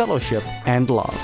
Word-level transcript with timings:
fellowship, 0.00 0.42
and 0.66 0.88
love. 0.88 1.20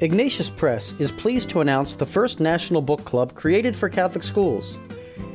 Ignatius 0.00 0.50
Press 0.50 0.94
is 0.98 1.12
pleased 1.12 1.48
to 1.50 1.60
announce 1.60 1.94
the 1.94 2.06
first 2.06 2.40
national 2.40 2.82
book 2.82 3.04
club 3.04 3.34
created 3.36 3.76
for 3.76 3.88
Catholic 3.88 4.24
schools. 4.24 4.76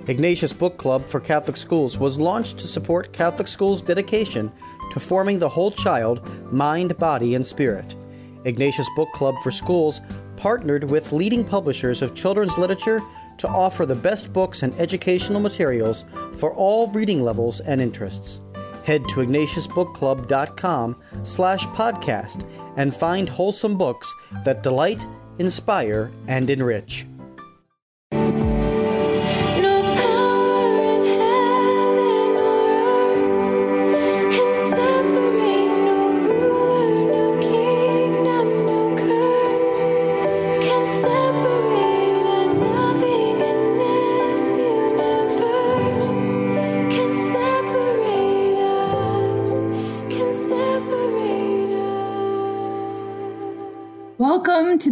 Ignatius 0.08 0.52
Book 0.52 0.76
Club 0.78 1.08
for 1.08 1.22
Catholic 1.22 1.56
Schools 1.56 1.98
was 1.98 2.20
launched 2.20 2.58
to 2.58 2.68
support 2.68 3.14
Catholic 3.14 3.48
schools' 3.48 3.82
dedication 3.82 4.52
to 4.92 5.00
forming 5.00 5.40
the 5.40 5.48
whole 5.48 5.72
child, 5.72 6.20
mind, 6.52 6.98
body, 6.98 7.34
and 7.36 7.48
spirit. 7.48 7.96
Ignatius 8.44 8.90
Book 8.96 9.12
Club 9.14 9.36
for 9.42 9.52
Schools 9.52 10.02
partnered 10.36 10.84
with 10.84 11.14
leading 11.14 11.46
publishers 11.46 12.02
of 12.02 12.14
children's 12.14 12.58
literature 12.58 13.02
to 13.38 13.48
offer 13.48 13.86
the 13.86 13.96
best 13.96 14.34
books 14.34 14.64
and 14.64 14.76
educational 14.76 15.40
materials 15.40 16.04
for 16.34 16.54
all 16.54 16.92
reading 16.92 17.24
levels 17.24 17.62
and 17.62 17.80
interests. 17.80 18.42
Head 18.86 19.10
to 19.10 19.16
ignatiusbookclub.com 19.16 20.96
slash 21.24 21.66
podcast 21.68 22.48
and 22.78 22.96
find 22.96 23.28
wholesome 23.28 23.78
books 23.78 24.14
that 24.44 24.64
delight, 24.64 25.04
inspire, 25.40 26.12
and 26.28 26.50
enrich. 26.50 27.06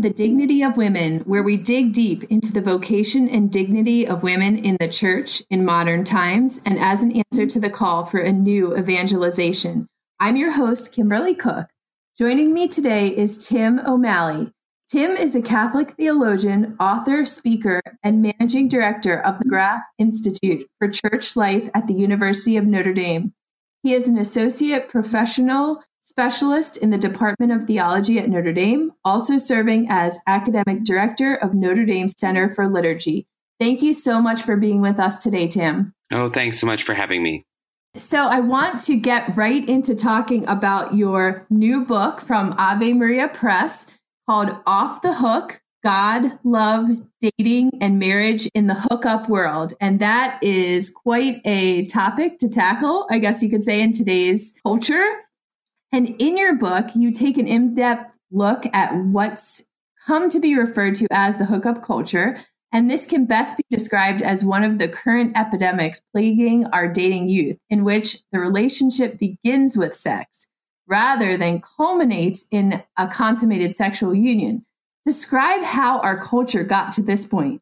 The 0.03 0.09
Dignity 0.09 0.61
of 0.63 0.75
Women, 0.75 1.19
where 1.21 1.43
we 1.43 1.55
dig 1.55 1.93
deep 1.93 2.25
into 2.25 2.51
the 2.51 2.59
vocation 2.59 3.29
and 3.29 3.49
dignity 3.49 4.05
of 4.05 4.21
women 4.21 4.57
in 4.57 4.75
the 4.81 4.89
church 4.89 5.41
in 5.49 5.63
modern 5.63 6.03
times 6.03 6.59
and 6.65 6.77
as 6.77 7.03
an 7.03 7.13
answer 7.13 7.45
to 7.45 7.57
the 7.57 7.69
call 7.69 8.05
for 8.05 8.19
a 8.19 8.33
new 8.33 8.75
evangelization. 8.75 9.87
I'm 10.19 10.35
your 10.35 10.51
host, 10.51 10.91
Kimberly 10.91 11.33
Cook. 11.33 11.69
Joining 12.17 12.53
me 12.53 12.67
today 12.67 13.15
is 13.15 13.47
Tim 13.47 13.79
O'Malley. 13.87 14.51
Tim 14.89 15.11
is 15.11 15.37
a 15.37 15.41
Catholic 15.41 15.91
theologian, 15.91 16.75
author, 16.81 17.25
speaker, 17.25 17.81
and 18.03 18.21
managing 18.21 18.67
director 18.67 19.17
of 19.21 19.39
the 19.39 19.45
McGrath 19.45 19.83
Institute 19.97 20.67
for 20.79 20.89
Church 20.89 21.37
Life 21.37 21.69
at 21.73 21.87
the 21.87 21.93
University 21.93 22.57
of 22.57 22.65
Notre 22.65 22.91
Dame. 22.91 23.31
He 23.83 23.93
is 23.93 24.09
an 24.09 24.17
associate 24.17 24.89
professional 24.89 25.81
specialist 26.03 26.75
in 26.77 26.89
the 26.89 26.97
Department 26.97 27.51
of 27.51 27.65
Theology 27.65 28.19
at 28.19 28.29
Notre 28.29 28.51
Dame, 28.51 28.91
also 29.05 29.37
serving 29.37 29.87
as 29.89 30.19
academic 30.27 30.83
director 30.83 31.33
of 31.33 31.53
Notre 31.53 31.85
Dame 31.85 32.09
Center 32.09 32.53
for 32.53 32.67
Liturgy. 32.67 33.25
Thank 33.59 33.81
you 33.81 33.93
so 33.93 34.21
much 34.21 34.41
for 34.41 34.57
being 34.57 34.81
with 34.81 34.99
us 34.99 35.17
today, 35.17 35.47
Tim. 35.47 35.93
Oh, 36.11 36.29
thanks 36.29 36.59
so 36.59 36.67
much 36.67 36.83
for 36.83 36.93
having 36.93 37.23
me. 37.23 37.45
So, 37.95 38.27
I 38.27 38.39
want 38.39 38.81
to 38.81 38.97
get 38.97 39.37
right 39.37 39.67
into 39.69 39.95
talking 39.95 40.47
about 40.47 40.95
your 40.95 41.45
new 41.49 41.85
book 41.85 42.21
from 42.21 42.53
Ave 42.57 42.93
Maria 42.93 43.27
Press 43.29 43.85
called 44.27 44.57
Off 44.65 45.01
the 45.01 45.13
Hook 45.13 45.61
God, 45.83 46.39
Love, 46.43 46.97
Dating, 47.19 47.71
and 47.81 47.99
Marriage 47.99 48.47
in 48.55 48.67
the 48.67 48.73
Hookup 48.73 49.27
World. 49.29 49.73
And 49.81 49.99
that 49.99 50.39
is 50.41 50.89
quite 50.89 51.41
a 51.45 51.85
topic 51.87 52.37
to 52.39 52.49
tackle, 52.49 53.05
I 53.11 53.19
guess 53.19 53.43
you 53.43 53.49
could 53.49 53.63
say, 53.63 53.81
in 53.81 53.91
today's 53.91 54.53
culture. 54.63 55.05
And 55.93 56.15
in 56.19 56.37
your 56.37 56.55
book, 56.55 56.87
you 56.95 57.11
take 57.11 57.37
an 57.37 57.47
in 57.47 57.75
depth 57.75 58.17
look 58.31 58.65
at 58.73 58.95
what's 58.95 59.61
come 60.07 60.27
to 60.27 60.39
be 60.39 60.57
referred 60.57 60.95
to 60.95 61.07
as 61.11 61.37
the 61.37 61.45
hookup 61.45 61.83
culture. 61.83 62.35
And 62.71 62.89
this 62.89 63.05
can 63.05 63.25
best 63.25 63.55
be 63.55 63.63
described 63.69 64.23
as 64.23 64.43
one 64.43 64.63
of 64.63 64.79
the 64.79 64.87
current 64.87 65.37
epidemics 65.37 66.01
plaguing 66.11 66.65
our 66.73 66.87
dating 66.87 67.29
youth, 67.29 67.59
in 67.69 67.83
which 67.83 68.23
the 68.31 68.39
relationship 68.39 69.19
begins 69.19 69.77
with 69.77 69.93
sex 69.95 70.47
rather 70.87 71.37
than 71.37 71.61
culminates 71.61 72.45
in 72.49 72.83
a 72.97 73.07
consummated 73.07 73.75
sexual 73.75 74.15
union. 74.15 74.65
Describe 75.05 75.63
how 75.63 75.99
our 75.99 76.19
culture 76.19 76.63
got 76.63 76.91
to 76.93 77.03
this 77.03 77.25
point. 77.27 77.61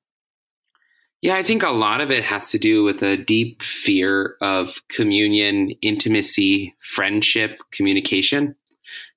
Yeah, 1.21 1.35
I 1.35 1.43
think 1.43 1.61
a 1.61 1.69
lot 1.69 2.01
of 2.01 2.09
it 2.09 2.23
has 2.23 2.49
to 2.49 2.57
do 2.57 2.83
with 2.83 3.03
a 3.03 3.15
deep 3.15 3.61
fear 3.61 4.37
of 4.41 4.81
communion, 4.89 5.69
intimacy, 5.81 6.73
friendship, 6.81 7.59
communication. 7.71 8.55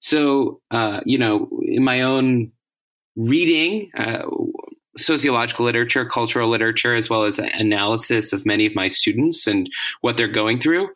So, 0.00 0.60
uh, 0.70 1.00
you 1.06 1.16
know, 1.16 1.48
in 1.62 1.82
my 1.82 2.02
own 2.02 2.52
reading, 3.16 3.90
uh, 3.96 4.26
sociological 4.98 5.64
literature, 5.64 6.04
cultural 6.04 6.50
literature, 6.50 6.94
as 6.94 7.08
well 7.08 7.24
as 7.24 7.38
analysis 7.38 8.32
of 8.34 8.44
many 8.44 8.66
of 8.66 8.74
my 8.74 8.88
students 8.88 9.46
and 9.46 9.68
what 10.02 10.18
they're 10.18 10.28
going 10.28 10.60
through, 10.60 10.90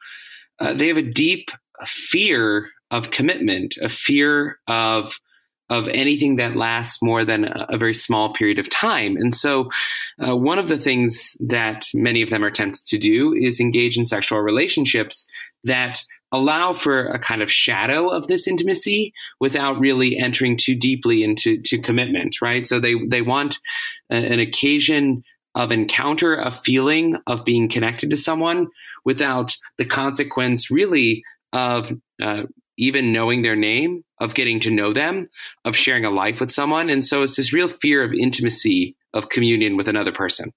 uh, 0.60 0.75
they 0.75 0.88
have 0.88 0.98
a 0.98 1.02
deep 1.02 1.50
fear 1.86 2.69
of 2.90 3.10
commitment, 3.10 3.76
a 3.78 3.88
fear 3.88 4.58
of 4.69 5.19
of 5.71 5.89
anything 5.89 6.37
that 6.37 6.56
lasts 6.56 7.03
more 7.03 7.25
than 7.25 7.45
a, 7.45 7.77
very 7.77 7.95
small 7.95 8.33
period 8.33 8.59
of 8.59 8.71
time. 8.71 9.17
And 9.17 9.34
so, 9.34 9.69
uh, 10.27 10.37
one 10.37 10.59
of 10.59 10.69
the 10.69 10.79
things 10.79 11.37
that 11.41 11.87
many 11.95 12.23
of 12.23 12.31
them 12.31 12.45
are 12.45 12.51
tempted 12.51 12.87
to 12.87 12.99
do 12.99 13.34
is 13.34 13.61
engage 13.61 13.99
in 13.99 14.06
sexual 14.06 14.41
relationships 14.41 15.29
that 15.65 16.03
allow 16.33 16.73
for 16.73 17.06
a 17.06 17.19
kind 17.19 17.43
of 17.43 17.51
shadow 17.51 18.09
of 18.09 18.27
this 18.27 18.47
intimacy 18.47 19.12
without 19.41 19.79
really 19.79 20.19
entering 20.19 20.56
too 20.56 20.75
deeply 20.75 21.23
into 21.23 21.61
to 21.62 21.79
commitment, 21.79 22.41
right? 22.43 22.67
So 22.67 22.81
they 22.81 22.95
they 23.06 23.23
want 23.23 23.59
a, 24.11 24.17
an 24.17 24.41
occasion 24.41 25.25
of 25.55 25.73
encounter, 25.73 26.37
a 26.37 26.50
feeling 26.50 27.19
of 27.27 27.45
being 27.45 27.69
connected 27.69 28.11
to 28.11 28.17
someone 28.17 28.69
without 29.05 29.56
the 29.77 29.85
consequence 29.85 30.71
really 30.71 31.25
of 31.53 31.93
uh, 32.23 32.45
even 32.78 33.12
knowing 33.12 33.43
their 33.43 33.56
name, 33.56 34.05
of 34.21 34.34
getting 34.34 34.61
to 34.61 34.71
know 34.71 34.93
them, 34.93 35.28
of 35.65 35.77
sharing 35.77 36.05
a 36.05 36.11
life 36.11 36.41
with 36.41 36.50
someone. 36.50 36.89
And 36.89 37.05
so 37.05 37.22
it's 37.22 37.37
this 37.37 37.53
real 37.53 37.69
fear 37.69 38.03
of 38.03 38.12
intimacy, 38.12 38.97
of 39.12 39.28
communion 39.28 39.77
with 39.77 39.89
another 39.89 40.12
person. 40.12 40.53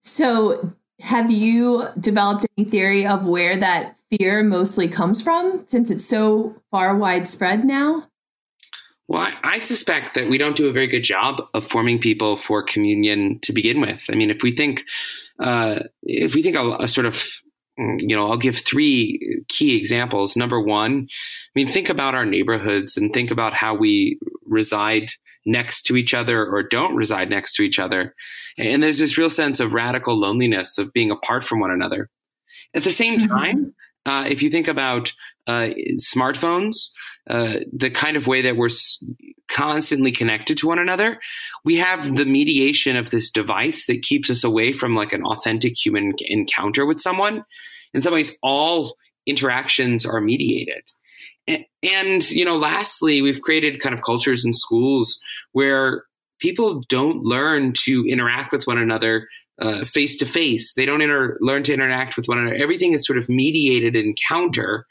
So, 0.00 0.72
have 1.00 1.30
you 1.30 1.84
developed 1.98 2.46
any 2.56 2.66
theory 2.66 3.06
of 3.06 3.26
where 3.26 3.56
that 3.56 3.96
fear 4.10 4.42
mostly 4.42 4.86
comes 4.86 5.20
from 5.20 5.64
since 5.66 5.90
it's 5.90 6.04
so 6.04 6.60
far 6.70 6.96
widespread 6.96 7.64
now? 7.64 8.06
Well, 9.08 9.28
I 9.42 9.58
suspect 9.58 10.14
that 10.14 10.30
we 10.30 10.38
don't 10.38 10.56
do 10.56 10.68
a 10.68 10.72
very 10.72 10.86
good 10.86 11.04
job 11.04 11.42
of 11.52 11.66
forming 11.66 11.98
people 11.98 12.36
for 12.36 12.62
communion 12.62 13.38
to 13.40 13.52
begin 13.52 13.80
with. 13.80 14.04
I 14.10 14.14
mean, 14.14 14.30
if 14.30 14.42
we 14.42 14.52
think, 14.52 14.84
uh, 15.38 15.80
if 16.02 16.34
we 16.34 16.42
think 16.42 16.56
a, 16.56 16.76
a 16.80 16.88
sort 16.88 17.06
of 17.06 17.42
you 17.76 18.14
know, 18.14 18.28
I'll 18.30 18.36
give 18.36 18.58
three 18.58 19.42
key 19.48 19.76
examples. 19.76 20.36
Number 20.36 20.60
one, 20.60 21.08
I 21.10 21.50
mean, 21.54 21.66
think 21.66 21.88
about 21.88 22.14
our 22.14 22.24
neighborhoods 22.24 22.96
and 22.96 23.12
think 23.12 23.30
about 23.30 23.52
how 23.52 23.74
we 23.74 24.18
reside 24.46 25.10
next 25.46 25.82
to 25.82 25.96
each 25.96 26.14
other 26.14 26.46
or 26.46 26.62
don't 26.62 26.94
reside 26.94 27.30
next 27.30 27.54
to 27.54 27.62
each 27.62 27.78
other. 27.78 28.14
And 28.58 28.82
there's 28.82 28.98
this 28.98 29.18
real 29.18 29.30
sense 29.30 29.60
of 29.60 29.74
radical 29.74 30.18
loneliness 30.18 30.78
of 30.78 30.92
being 30.92 31.10
apart 31.10 31.44
from 31.44 31.60
one 31.60 31.70
another. 31.70 32.08
At 32.74 32.84
the 32.84 32.90
same 32.90 33.18
mm-hmm. 33.18 33.28
time, 33.28 33.74
uh, 34.06 34.26
if 34.28 34.42
you 34.42 34.50
think 34.50 34.68
about 34.68 35.12
uh, 35.46 35.70
smartphones, 35.98 36.90
uh, 37.28 37.56
the 37.72 37.90
kind 37.90 38.16
of 38.16 38.26
way 38.26 38.42
that 38.42 38.56
we're 38.56 38.70
constantly 39.48 40.12
connected 40.12 40.58
to 40.58 40.66
one 40.66 40.78
another, 40.78 41.18
we 41.64 41.76
have 41.76 42.16
the 42.16 42.24
mediation 42.24 42.96
of 42.96 43.10
this 43.10 43.30
device 43.30 43.86
that 43.86 44.02
keeps 44.02 44.30
us 44.30 44.44
away 44.44 44.72
from 44.72 44.94
like 44.94 45.12
an 45.12 45.24
authentic 45.24 45.74
human 45.76 46.12
encounter 46.26 46.84
with 46.86 47.00
someone. 47.00 47.44
In 47.92 48.00
some 48.00 48.12
ways, 48.12 48.36
all 48.42 48.96
interactions 49.26 50.04
are 50.04 50.20
mediated. 50.20 50.82
And, 51.46 51.64
and 51.82 52.30
you 52.30 52.44
know, 52.44 52.56
lastly, 52.56 53.22
we've 53.22 53.42
created 53.42 53.80
kind 53.80 53.94
of 53.94 54.02
cultures 54.02 54.44
in 54.44 54.52
schools 54.52 55.20
where 55.52 56.04
people 56.40 56.82
don't 56.88 57.22
learn 57.22 57.72
to 57.84 58.04
interact 58.08 58.52
with 58.52 58.66
one 58.66 58.78
another 58.78 59.28
face 59.84 60.16
to 60.18 60.26
face. 60.26 60.74
They 60.74 60.84
don't 60.84 61.00
inter- 61.00 61.36
learn 61.40 61.62
to 61.64 61.72
interact 61.72 62.16
with 62.16 62.26
one 62.26 62.38
another. 62.38 62.56
Everything 62.56 62.92
is 62.92 63.06
sort 63.06 63.18
of 63.18 63.28
mediated 63.28 63.94
encounter. 63.94 64.86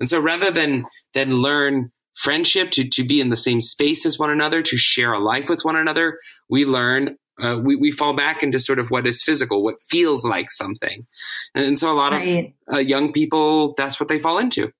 And 0.00 0.08
so 0.08 0.20
rather 0.20 0.50
than 0.50 0.86
than 1.12 1.36
learn 1.36 1.90
friendship 2.16 2.70
to, 2.70 2.88
to 2.88 3.04
be 3.04 3.20
in 3.20 3.30
the 3.30 3.36
same 3.36 3.60
space 3.60 4.06
as 4.06 4.18
one 4.18 4.30
another, 4.30 4.62
to 4.62 4.76
share 4.76 5.12
a 5.12 5.18
life 5.18 5.48
with 5.48 5.64
one 5.64 5.76
another, 5.76 6.18
we 6.48 6.64
learn 6.64 7.16
uh, 7.42 7.58
we, 7.62 7.74
we 7.74 7.90
fall 7.90 8.14
back 8.14 8.42
into 8.42 8.60
sort 8.60 8.78
of 8.78 8.90
what 8.90 9.06
is 9.06 9.22
physical, 9.22 9.64
what 9.64 9.82
feels 9.82 10.24
like 10.24 10.50
something. 10.50 11.06
And 11.54 11.78
so 11.78 11.90
a 11.90 11.94
lot 11.94 12.12
right. 12.12 12.54
of 12.68 12.74
uh, 12.74 12.78
young 12.78 13.12
people, 13.12 13.74
that's 13.76 13.98
what 13.98 14.08
they 14.08 14.18
fall 14.18 14.38
into. 14.38 14.70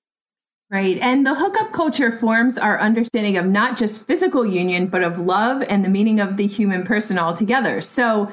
Right. 0.71 0.99
And 0.99 1.27
the 1.27 1.35
hookup 1.35 1.73
culture 1.73 2.11
forms 2.11 2.57
our 2.57 2.81
understanding 2.81 3.37
of 3.37 3.45
not 3.45 3.77
just 3.77 4.07
physical 4.07 4.47
union, 4.47 4.87
but 4.87 5.03
of 5.03 5.19
love 5.19 5.63
and 5.69 5.85
the 5.85 5.89
meaning 5.89 6.21
of 6.21 6.37
the 6.37 6.47
human 6.47 6.85
person 6.85 7.19
altogether. 7.19 7.81
So 7.81 8.31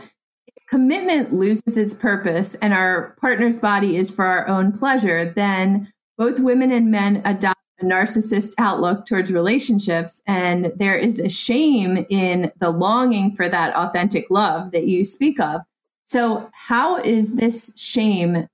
if 0.48 0.66
commitment 0.68 1.34
loses 1.34 1.78
its 1.78 1.94
purpose 1.94 2.56
and 2.56 2.74
our 2.74 3.16
partner's 3.20 3.58
body 3.58 3.98
is 3.98 4.10
for 4.10 4.26
our 4.26 4.48
own 4.48 4.72
pleasure, 4.72 5.26
then 5.26 5.92
both 6.22 6.40
women 6.40 6.72
and 6.72 6.92
men 6.92 7.20
adopt 7.26 7.60
a 7.80 7.84
narcissist 7.84 8.54
outlook 8.60 9.08
towards 9.08 9.34
relationships. 9.34 10.22
And 10.28 10.72
there 10.76 10.96
is 10.96 11.20
a 11.20 11.32
shame 11.32 12.06
in 12.12 12.52
the 12.60 12.70
longing 12.70 13.36
for 13.36 13.50
that 13.50 13.76
authentic 13.76 14.30
love 14.30 14.70
that 14.70 14.86
you 14.86 15.04
speak 15.04 15.40
of. 15.40 15.62
So, 16.06 16.48
how 16.54 16.98
is 16.98 17.38
this 17.38 17.74
shame 17.76 18.48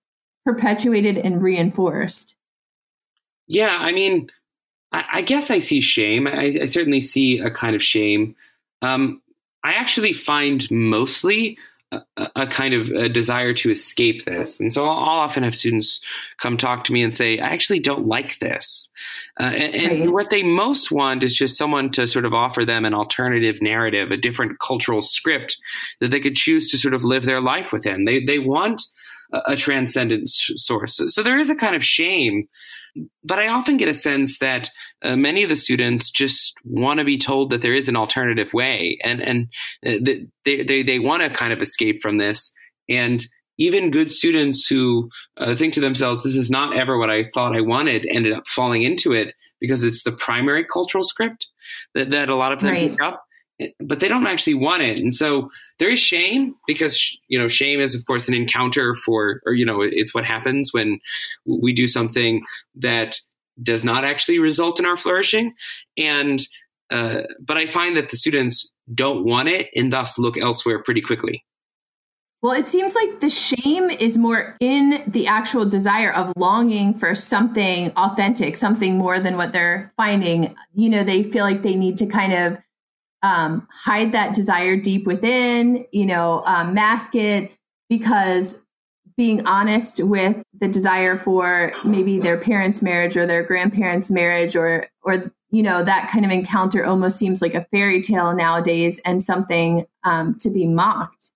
perpetuated 0.46 1.18
and 1.18 1.44
reinforced? 1.44 2.38
Yeah, 3.48 3.78
I 3.82 3.92
mean, 3.92 4.32
I, 4.94 5.04
I 5.16 5.22
guess 5.22 5.52
I 5.52 5.60
see 5.60 5.82
shame. 5.82 6.26
I, 6.26 6.60
I, 6.62 6.66
certainly 6.68 7.02
see 7.02 7.40
a 7.40 7.52
kind 7.52 7.76
of 7.76 7.84
shame. 7.84 8.34
Um, 8.82 9.22
I 9.66 9.74
actually 9.74 10.14
find 10.14 10.66
mostly 10.72 11.58
a, 11.92 12.02
a, 12.36 12.48
kind 12.48 12.74
of 12.74 12.90
a 12.90 13.08
desire 13.08 13.54
to 13.54 13.72
escape 13.72 14.26
this. 14.26 14.60
And 14.60 14.72
so 14.74 14.86
I'll, 14.86 14.98
I'll, 14.98 15.20
often 15.20 15.44
have 15.44 15.56
students 15.56 16.02
come 16.38 16.58
talk 16.58 16.84
to 16.86 16.94
me 16.94 17.02
and 17.02 17.14
say, 17.14 17.40
I 17.40 17.48
actually 17.50 17.80
don't 17.80 18.08
like 18.08 18.40
this. 18.40 18.90
Uh, 19.40 19.44
and, 19.44 19.76
and 19.76 20.14
what 20.14 20.30
they 20.30 20.44
most 20.44 20.92
want 20.92 21.24
is 21.24 21.36
just 21.36 21.58
someone 21.58 21.90
to 21.92 22.06
sort 22.06 22.26
of 22.26 22.34
offer 22.34 22.66
them 22.66 22.84
an 22.84 22.94
alternative 22.94 23.62
narrative, 23.62 24.12
a 24.12 24.18
different 24.18 24.60
cultural 24.60 25.02
script 25.02 25.58
that 26.00 26.12
they 26.12 26.20
could 26.20 26.36
choose 26.36 26.70
to 26.72 26.78
sort 26.78 26.94
of 26.94 27.04
live 27.04 27.26
their 27.26 27.42
life 27.42 27.72
within. 27.72 28.06
They, 28.06 28.24
they 28.24 28.40
want 28.40 28.82
a, 29.32 29.54
a 29.54 29.56
transcendent 29.56 30.28
source. 30.28 31.02
So 31.08 31.24
there 31.24 31.38
is 31.38 31.50
a 31.50 31.56
kind 31.56 31.76
of 31.76 31.86
shame 31.86 32.48
but 33.24 33.40
I 33.40 33.48
often 33.48 33.78
get 33.78 33.88
a 33.88 33.94
sense 33.94 34.40
that 34.40 34.70
uh, 35.04 35.16
many 35.16 35.44
of 35.44 35.50
the 35.50 35.56
students 35.56 36.12
just 36.12 36.54
want 36.64 37.00
to 37.00 37.06
be 37.06 37.18
told 37.18 37.50
that 37.50 37.62
there 37.62 37.74
is 37.74 37.88
an 37.88 37.96
alternative 37.96 38.54
way, 38.54 38.98
and 39.04 39.22
and 39.22 39.48
uh, 39.86 40.04
they 40.46 40.64
they 40.64 40.84
they 40.84 41.00
want 41.00 41.24
to 41.24 41.30
kind 41.30 41.54
of 41.54 41.62
escape 41.62 42.02
from 42.02 42.18
this. 42.18 42.54
And 42.90 43.26
even 43.60 43.92
good 43.92 44.12
students 44.12 44.68
who 44.68 45.10
uh, 45.38 45.56
think 45.56 45.74
to 45.74 45.82
themselves, 45.82 46.24
"This 46.24 46.38
is 46.38 46.50
not 46.50 46.76
ever 46.76 46.98
what 46.98 47.10
I 47.10 47.26
thought 47.34 47.56
I 47.56 47.62
wanted," 47.62 48.06
ended 48.10 48.34
up 48.34 48.48
falling 48.48 48.84
into 48.84 49.14
it 49.14 49.34
because 49.60 49.84
it's 49.84 50.04
the 50.04 50.12
primary 50.12 50.66
cultural 50.66 51.04
script 51.04 51.48
that 51.94 52.12
that 52.12 52.30
a 52.30 52.36
lot 52.36 52.52
of 52.52 52.60
them 52.60 52.72
right. 52.72 52.92
pick 52.92 53.02
up 53.02 53.24
but 53.80 54.00
they 54.00 54.08
don't 54.08 54.28
actually 54.28 54.54
want 54.54 54.84
it. 54.84 54.98
And 54.98 55.14
so 55.14 55.50
there 55.80 55.90
is 55.90 56.00
shame 56.00 56.56
because, 56.68 57.18
you 57.28 57.40
know, 57.40 57.48
shame 57.48 57.80
is, 57.80 57.96
of 57.96 58.06
course, 58.06 58.28
an 58.28 58.34
encounter 58.34 58.94
for, 58.94 59.42
or, 59.46 59.54
you 59.54 59.66
know, 59.66 59.82
it's 59.82 60.14
what 60.14 60.26
happens 60.26 60.74
when 60.74 61.00
we 61.46 61.74
do 61.74 61.88
something 61.88 62.44
that 62.76 63.18
does 63.62 63.84
not 63.84 64.06
actually 64.06 64.40
result 64.40 64.80
in 64.80 64.86
our 64.86 64.98
flourishing. 64.98 65.54
And, 65.98 66.40
uh, 66.92 67.24
but 67.40 67.58
I 67.58 67.66
find 67.66 67.98
that 67.98 68.10
the 68.10 68.18
students 68.18 68.72
don't 68.94 69.26
want 69.26 69.50
it 69.50 69.70
and 69.76 69.92
thus 69.92 70.18
look 70.18 70.38
elsewhere 70.38 70.82
pretty 70.84 71.02
quickly. 71.02 71.44
Well, 72.44 72.54
it 72.54 72.68
seems 72.68 72.94
like 72.94 73.20
the 73.20 73.32
shame 73.32 73.90
is 73.90 74.16
more 74.16 74.56
in 74.60 75.04
the 75.08 75.26
actual 75.26 75.66
desire 75.66 76.14
of 76.14 76.32
longing 76.38 76.94
for 76.94 77.16
something 77.16 77.90
authentic, 77.98 78.56
something 78.56 78.96
more 78.96 79.20
than 79.20 79.38
what 79.38 79.52
they're 79.52 79.92
finding. 79.98 80.56
You 80.76 80.92
know, 80.92 81.04
they 81.04 81.24
feel 81.24 81.44
like 81.44 81.64
they 81.64 81.76
need 81.76 81.98
to 81.98 82.06
kind 82.06 82.34
of 82.34 82.60
um, 83.24 83.68
hide 83.72 84.12
that 84.12 84.34
desire 84.34 84.78
deep 84.78 85.06
within, 85.06 85.86
you 85.92 86.06
know, 86.06 86.44
um, 86.46 86.74
mask 86.74 87.16
it 87.16 87.56
because 87.90 88.60
being 89.16 89.46
honest 89.48 90.04
with 90.04 90.44
the 90.60 90.68
desire 90.68 91.18
for 91.18 91.72
maybe 91.84 92.20
their 92.20 92.38
parents' 92.38 92.82
marriage 92.82 93.18
or 93.18 93.26
their 93.26 93.44
grandparents' 93.44 94.12
marriage 94.12 94.56
or 94.56 94.86
or 95.02 95.34
you 95.50 95.64
know 95.64 95.84
that 95.84 96.10
kind 96.12 96.26
of 96.26 96.32
encounter 96.32 96.86
almost 96.86 97.18
seems 97.18 97.42
like 97.42 97.56
a 97.56 97.66
fairy 97.72 98.02
tale 98.02 98.34
nowadays 98.34 99.00
and 99.04 99.24
something 99.24 99.88
um, 100.04 100.38
to 100.40 100.50
be 100.50 100.68
mocked. 100.68 101.32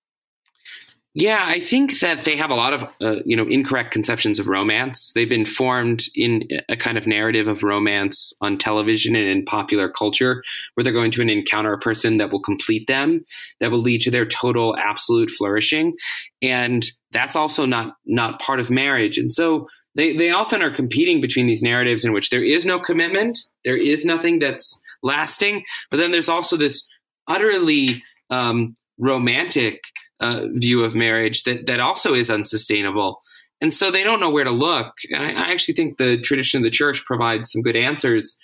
Yeah, 1.14 1.42
I 1.44 1.60
think 1.60 2.00
that 2.00 2.24
they 2.24 2.36
have 2.36 2.50
a 2.50 2.54
lot 2.54 2.72
of 2.72 2.82
uh, 3.02 3.16
you 3.26 3.36
know 3.36 3.46
incorrect 3.46 3.90
conceptions 3.92 4.38
of 4.38 4.48
romance. 4.48 5.12
They've 5.14 5.28
been 5.28 5.44
formed 5.44 6.04
in 6.14 6.48
a 6.70 6.76
kind 6.76 6.96
of 6.96 7.06
narrative 7.06 7.48
of 7.48 7.62
romance 7.62 8.32
on 8.40 8.56
television 8.56 9.14
and 9.14 9.28
in 9.28 9.44
popular 9.44 9.90
culture, 9.90 10.42
where 10.74 10.84
they're 10.84 10.92
going 10.92 11.10
to 11.10 11.22
encounter 11.22 11.72
a 11.74 11.78
person 11.78 12.16
that 12.16 12.32
will 12.32 12.40
complete 12.40 12.86
them, 12.86 13.26
that 13.60 13.70
will 13.70 13.80
lead 13.80 14.00
to 14.02 14.10
their 14.10 14.24
total 14.24 14.74
absolute 14.78 15.28
flourishing, 15.28 15.92
and 16.40 16.86
that's 17.10 17.36
also 17.36 17.66
not 17.66 17.96
not 18.06 18.40
part 18.40 18.58
of 18.58 18.70
marriage. 18.70 19.18
And 19.18 19.30
so 19.30 19.68
they 19.94 20.16
they 20.16 20.30
often 20.30 20.62
are 20.62 20.74
competing 20.74 21.20
between 21.20 21.46
these 21.46 21.62
narratives 21.62 22.06
in 22.06 22.14
which 22.14 22.30
there 22.30 22.42
is 22.42 22.64
no 22.64 22.80
commitment, 22.80 23.38
there 23.66 23.76
is 23.76 24.06
nothing 24.06 24.38
that's 24.38 24.80
lasting, 25.02 25.62
but 25.90 25.98
then 25.98 26.10
there's 26.10 26.30
also 26.30 26.56
this 26.56 26.88
utterly 27.28 28.02
um, 28.30 28.74
romantic 28.98 29.82
uh, 30.22 30.46
view 30.52 30.84
of 30.84 30.94
marriage 30.94 31.42
that 31.42 31.66
that 31.66 31.80
also 31.80 32.14
is 32.14 32.30
unsustainable. 32.30 33.20
And 33.60 33.74
so 33.74 33.90
they 33.90 34.02
don't 34.02 34.20
know 34.20 34.30
where 34.30 34.44
to 34.44 34.50
look. 34.50 34.94
And 35.10 35.22
I, 35.22 35.32
I 35.32 35.52
actually 35.52 35.74
think 35.74 35.98
the 35.98 36.20
tradition 36.20 36.58
of 36.58 36.64
the 36.64 36.70
church 36.70 37.04
provides 37.04 37.52
some 37.52 37.62
good 37.62 37.76
answers 37.76 38.38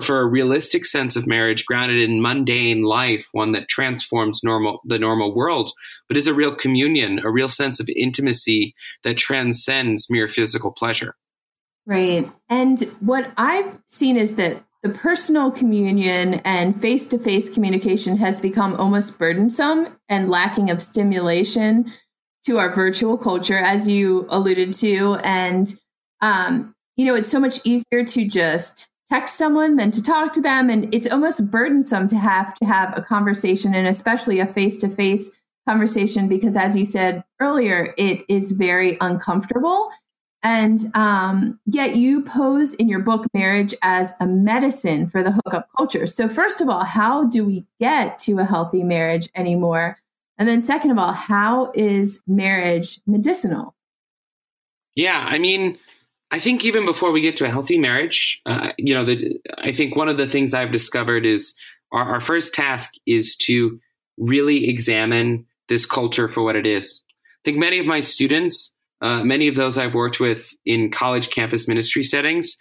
for 0.00 0.20
a 0.20 0.26
realistic 0.26 0.84
sense 0.84 1.16
of 1.16 1.26
marriage 1.26 1.66
grounded 1.66 2.00
in 2.00 2.22
mundane 2.22 2.82
life, 2.82 3.28
one 3.32 3.52
that 3.52 3.68
transforms 3.68 4.44
normal 4.44 4.80
the 4.84 4.98
normal 4.98 5.34
world, 5.34 5.72
but 6.06 6.16
is 6.16 6.26
a 6.26 6.34
real 6.34 6.54
communion, 6.54 7.18
a 7.24 7.30
real 7.30 7.48
sense 7.48 7.80
of 7.80 7.88
intimacy 7.96 8.74
that 9.04 9.16
transcends 9.16 10.08
mere 10.08 10.28
physical 10.28 10.70
pleasure. 10.70 11.14
Right. 11.84 12.30
And 12.48 12.80
what 13.00 13.32
I've 13.36 13.78
seen 13.86 14.16
is 14.16 14.36
that 14.36 14.62
the 14.82 14.88
personal 14.90 15.50
communion 15.50 16.34
and 16.44 16.80
face 16.80 17.06
to 17.08 17.18
face 17.18 17.52
communication 17.52 18.16
has 18.16 18.38
become 18.38 18.74
almost 18.76 19.18
burdensome 19.18 19.88
and 20.08 20.30
lacking 20.30 20.70
of 20.70 20.80
stimulation 20.80 21.90
to 22.46 22.58
our 22.58 22.72
virtual 22.72 23.18
culture, 23.18 23.58
as 23.58 23.88
you 23.88 24.26
alluded 24.30 24.72
to. 24.74 25.18
And, 25.24 25.74
um, 26.20 26.74
you 26.96 27.04
know, 27.06 27.14
it's 27.14 27.30
so 27.30 27.40
much 27.40 27.58
easier 27.64 28.04
to 28.04 28.28
just 28.28 28.88
text 29.08 29.36
someone 29.36 29.76
than 29.76 29.90
to 29.90 30.02
talk 30.02 30.32
to 30.32 30.40
them. 30.40 30.70
And 30.70 30.94
it's 30.94 31.10
almost 31.10 31.50
burdensome 31.50 32.06
to 32.08 32.16
have 32.16 32.54
to 32.54 32.64
have 32.64 32.96
a 32.96 33.02
conversation 33.02 33.74
and 33.74 33.86
especially 33.86 34.38
a 34.38 34.46
face 34.46 34.78
to 34.78 34.88
face 34.88 35.30
conversation 35.66 36.28
because, 36.28 36.56
as 36.56 36.76
you 36.76 36.86
said 36.86 37.24
earlier, 37.40 37.94
it 37.98 38.24
is 38.28 38.52
very 38.52 38.96
uncomfortable 39.00 39.90
and 40.42 40.80
um, 40.94 41.58
yet 41.66 41.96
you 41.96 42.22
pose 42.22 42.74
in 42.74 42.88
your 42.88 43.00
book 43.00 43.26
marriage 43.34 43.74
as 43.82 44.12
a 44.20 44.26
medicine 44.26 45.08
for 45.08 45.22
the 45.22 45.32
hookup 45.32 45.68
culture. 45.76 46.06
So, 46.06 46.28
first 46.28 46.60
of 46.60 46.68
all, 46.68 46.84
how 46.84 47.24
do 47.24 47.44
we 47.44 47.64
get 47.80 48.18
to 48.20 48.38
a 48.38 48.44
healthy 48.44 48.84
marriage 48.84 49.28
anymore? 49.34 49.98
And 50.38 50.48
then, 50.48 50.62
second 50.62 50.92
of 50.92 50.98
all, 50.98 51.12
how 51.12 51.72
is 51.74 52.22
marriage 52.26 53.00
medicinal? 53.06 53.74
Yeah, 54.94 55.24
I 55.28 55.38
mean, 55.38 55.78
I 56.30 56.38
think 56.38 56.64
even 56.64 56.84
before 56.84 57.10
we 57.10 57.20
get 57.20 57.36
to 57.38 57.44
a 57.46 57.50
healthy 57.50 57.78
marriage, 57.78 58.40
uh, 58.46 58.72
you 58.78 58.94
know, 58.94 59.04
the, 59.04 59.40
I 59.58 59.72
think 59.72 59.96
one 59.96 60.08
of 60.08 60.18
the 60.18 60.28
things 60.28 60.54
I've 60.54 60.72
discovered 60.72 61.26
is 61.26 61.54
our, 61.92 62.14
our 62.14 62.20
first 62.20 62.54
task 62.54 62.94
is 63.06 63.34
to 63.36 63.80
really 64.18 64.68
examine 64.68 65.46
this 65.68 65.86
culture 65.86 66.28
for 66.28 66.42
what 66.42 66.56
it 66.56 66.66
is. 66.66 67.02
I 67.24 67.40
think 67.44 67.58
many 67.58 67.78
of 67.78 67.86
my 67.86 68.00
students 68.00 68.74
uh, 69.00 69.22
many 69.24 69.48
of 69.48 69.56
those 69.56 69.78
I've 69.78 69.94
worked 69.94 70.20
with 70.20 70.50
in 70.66 70.90
college 70.90 71.30
campus 71.30 71.68
ministry 71.68 72.02
settings, 72.02 72.56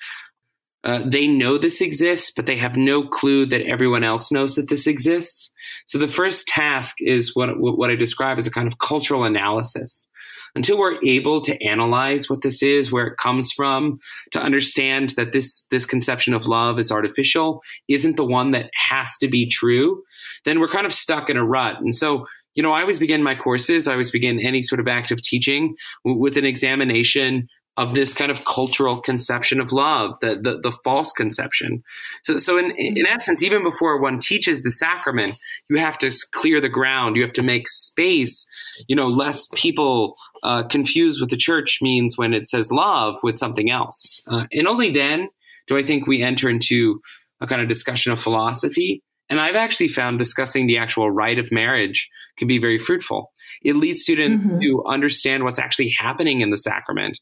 uh, 0.84 1.01
they 1.06 1.27
know 1.27 1.58
this 1.58 1.82
exists, 1.82 2.32
but 2.36 2.46
they 2.46 2.56
have 2.56 2.77
no 2.77 3.03
clue 3.08 3.46
that 3.48 3.65
everyone 3.65 4.03
else 4.03 4.32
knows 4.32 4.56
that 4.56 4.70
this 4.70 4.88
exists. 4.88 5.51
So 5.86 5.98
the 5.98 6.08
first 6.08 6.48
task 6.48 6.96
is 7.00 7.36
what 7.36 7.50
what 7.60 7.89
I 7.89 7.96
describe 7.96 8.38
as 8.38 8.48
a 8.48 8.51
kind 8.51 8.67
of 8.67 8.79
cultural 8.79 9.24
analysis. 9.24 10.08
Until 10.56 10.79
we're 10.79 10.98
able 11.03 11.41
to 11.41 11.62
analyze 11.63 12.29
what 12.29 12.41
this 12.41 12.63
is, 12.63 12.91
where 12.91 13.06
it 13.06 13.17
comes 13.17 13.51
from, 13.51 14.00
to 14.32 14.39
understand 14.39 15.10
that 15.10 15.32
this 15.32 15.65
this 15.72 15.86
conception 15.86 16.34
of 16.34 16.46
love 16.46 16.79
is 16.79 16.91
artificial, 16.91 17.62
isn't 17.89 18.15
the 18.15 18.25
one 18.25 18.51
that 18.51 18.70
has 18.89 19.17
to 19.17 19.27
be 19.27 19.48
true, 19.48 20.01
then 20.46 20.60
we're 20.60 20.67
kind 20.70 20.86
of 20.86 20.94
stuck 20.94 21.29
in 21.29 21.38
a 21.38 21.46
rut. 21.46 21.79
And 21.82 21.94
so 21.94 22.25
you 22.58 22.64
know, 22.64 22.74
I 22.74 22.82
always 22.82 23.00
begin 23.00 23.24
my 23.24 23.36
courses, 23.36 23.88
I 23.88 23.94
always 23.94 24.12
begin 24.12 24.40
any 24.40 24.64
sort 24.64 24.82
of 24.82 24.88
active 24.88 25.22
teaching 25.22 25.76
with 26.04 26.36
an 26.38 26.46
examination 26.46 27.48
of 27.78 27.94
this 27.94 28.12
kind 28.12 28.32
of 28.32 28.44
cultural 28.44 29.00
conception 29.00 29.62
of 29.62 29.72
love, 29.72 30.20
the 30.20 30.36
the, 30.42 30.60
the 30.64 30.72
false 30.84 31.12
conception. 31.12 31.84
So, 32.24 32.38
so 32.38 32.58
in 32.58 32.72
in 32.72 33.06
essence, 33.08 33.44
even 33.44 33.64
before 33.64 34.02
one 34.02 34.18
teaches 34.18 34.64
the 34.64 34.72
sacrament, 34.72 35.38
you 35.70 35.78
have 35.78 36.00
to 36.00 36.12
clear 36.34 36.60
the 36.60 36.70
ground. 36.70 37.16
You 37.16 37.22
have 37.22 37.34
to 37.34 37.44
make 37.44 37.68
space. 37.68 38.48
You 38.88 38.96
know, 38.96 39.08
less 39.08 39.48
people 39.54 40.16
uh, 40.42 40.64
confuse 40.64 41.22
what 41.22 41.30
the 41.30 41.38
church 41.38 41.78
means 41.84 42.18
when 42.18 42.34
it 42.34 42.48
says 42.48 42.72
love 42.72 43.18
with 43.22 43.38
something 43.38 43.70
else, 43.70 44.24
uh, 44.28 44.48
and 44.52 44.68
only 44.68 44.90
then 44.90 45.30
do 45.68 45.78
I 45.78 45.84
think 45.84 46.08
we 46.08 46.24
enter 46.24 46.50
into 46.50 47.02
a 47.40 47.46
kind 47.46 47.62
of 47.62 47.68
discussion 47.68 48.12
of 48.12 48.20
philosophy. 48.20 49.04
And 49.30 49.42
I've 49.42 49.56
actually 49.56 49.90
found 49.90 50.20
discussing 50.20 50.68
the 50.68 50.78
actual 50.78 51.12
rite 51.12 51.40
of 51.40 51.52
marriage 51.52 52.10
can 52.38 52.48
be 52.48 52.60
very 52.60 52.80
fruitful. 52.80 53.34
It 53.64 53.76
leads 53.76 54.02
students 54.02 54.46
mm-hmm. 54.46 54.60
to 54.60 54.84
understand 54.86 55.44
what's 55.44 55.60
actually 55.60 55.90
happening 55.98 56.42
in 56.42 56.50
the 56.50 56.58
sacrament, 56.58 57.20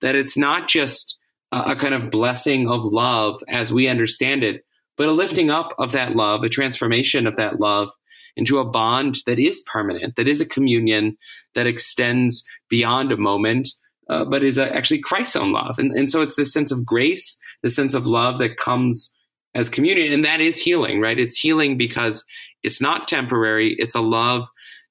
that 0.00 0.14
it's 0.14 0.36
not 0.36 0.68
just 0.68 1.18
a, 1.52 1.72
a 1.72 1.76
kind 1.76 1.94
of 1.94 2.10
blessing 2.10 2.68
of 2.68 2.84
love 2.84 3.42
as 3.48 3.72
we 3.72 3.88
understand 3.88 4.44
it, 4.44 4.64
but 4.96 5.08
a 5.08 5.12
lifting 5.12 5.50
up 5.50 5.74
of 5.78 5.92
that 5.92 6.16
love, 6.16 6.42
a 6.42 6.48
transformation 6.48 7.26
of 7.26 7.36
that 7.36 7.60
love 7.60 7.90
into 8.36 8.58
a 8.58 8.64
bond 8.64 9.18
that 9.26 9.38
is 9.38 9.62
permanent, 9.66 10.16
that 10.16 10.28
is 10.28 10.40
a 10.40 10.46
communion 10.46 11.16
that 11.54 11.66
extends 11.66 12.46
beyond 12.68 13.12
a 13.12 13.16
moment, 13.16 13.68
uh, 14.10 14.24
but 14.24 14.44
is 14.44 14.58
a, 14.58 14.74
actually 14.74 15.00
Christ's 15.00 15.36
own 15.36 15.52
love. 15.52 15.78
And, 15.78 15.92
and 15.92 16.10
so 16.10 16.20
it's 16.20 16.36
this 16.36 16.52
sense 16.52 16.70
of 16.70 16.84
grace, 16.84 17.40
the 17.62 17.70
sense 17.70 17.94
of 17.94 18.06
love 18.06 18.38
that 18.38 18.58
comes 18.58 19.15
as 19.56 19.68
communion. 19.68 20.12
And 20.12 20.24
that 20.24 20.40
is 20.40 20.58
healing, 20.58 21.00
right? 21.00 21.18
It's 21.18 21.36
healing 21.36 21.76
because 21.76 22.24
it's 22.62 22.80
not 22.80 23.08
temporary. 23.08 23.74
It's 23.78 23.94
a 23.94 24.00
love 24.00 24.48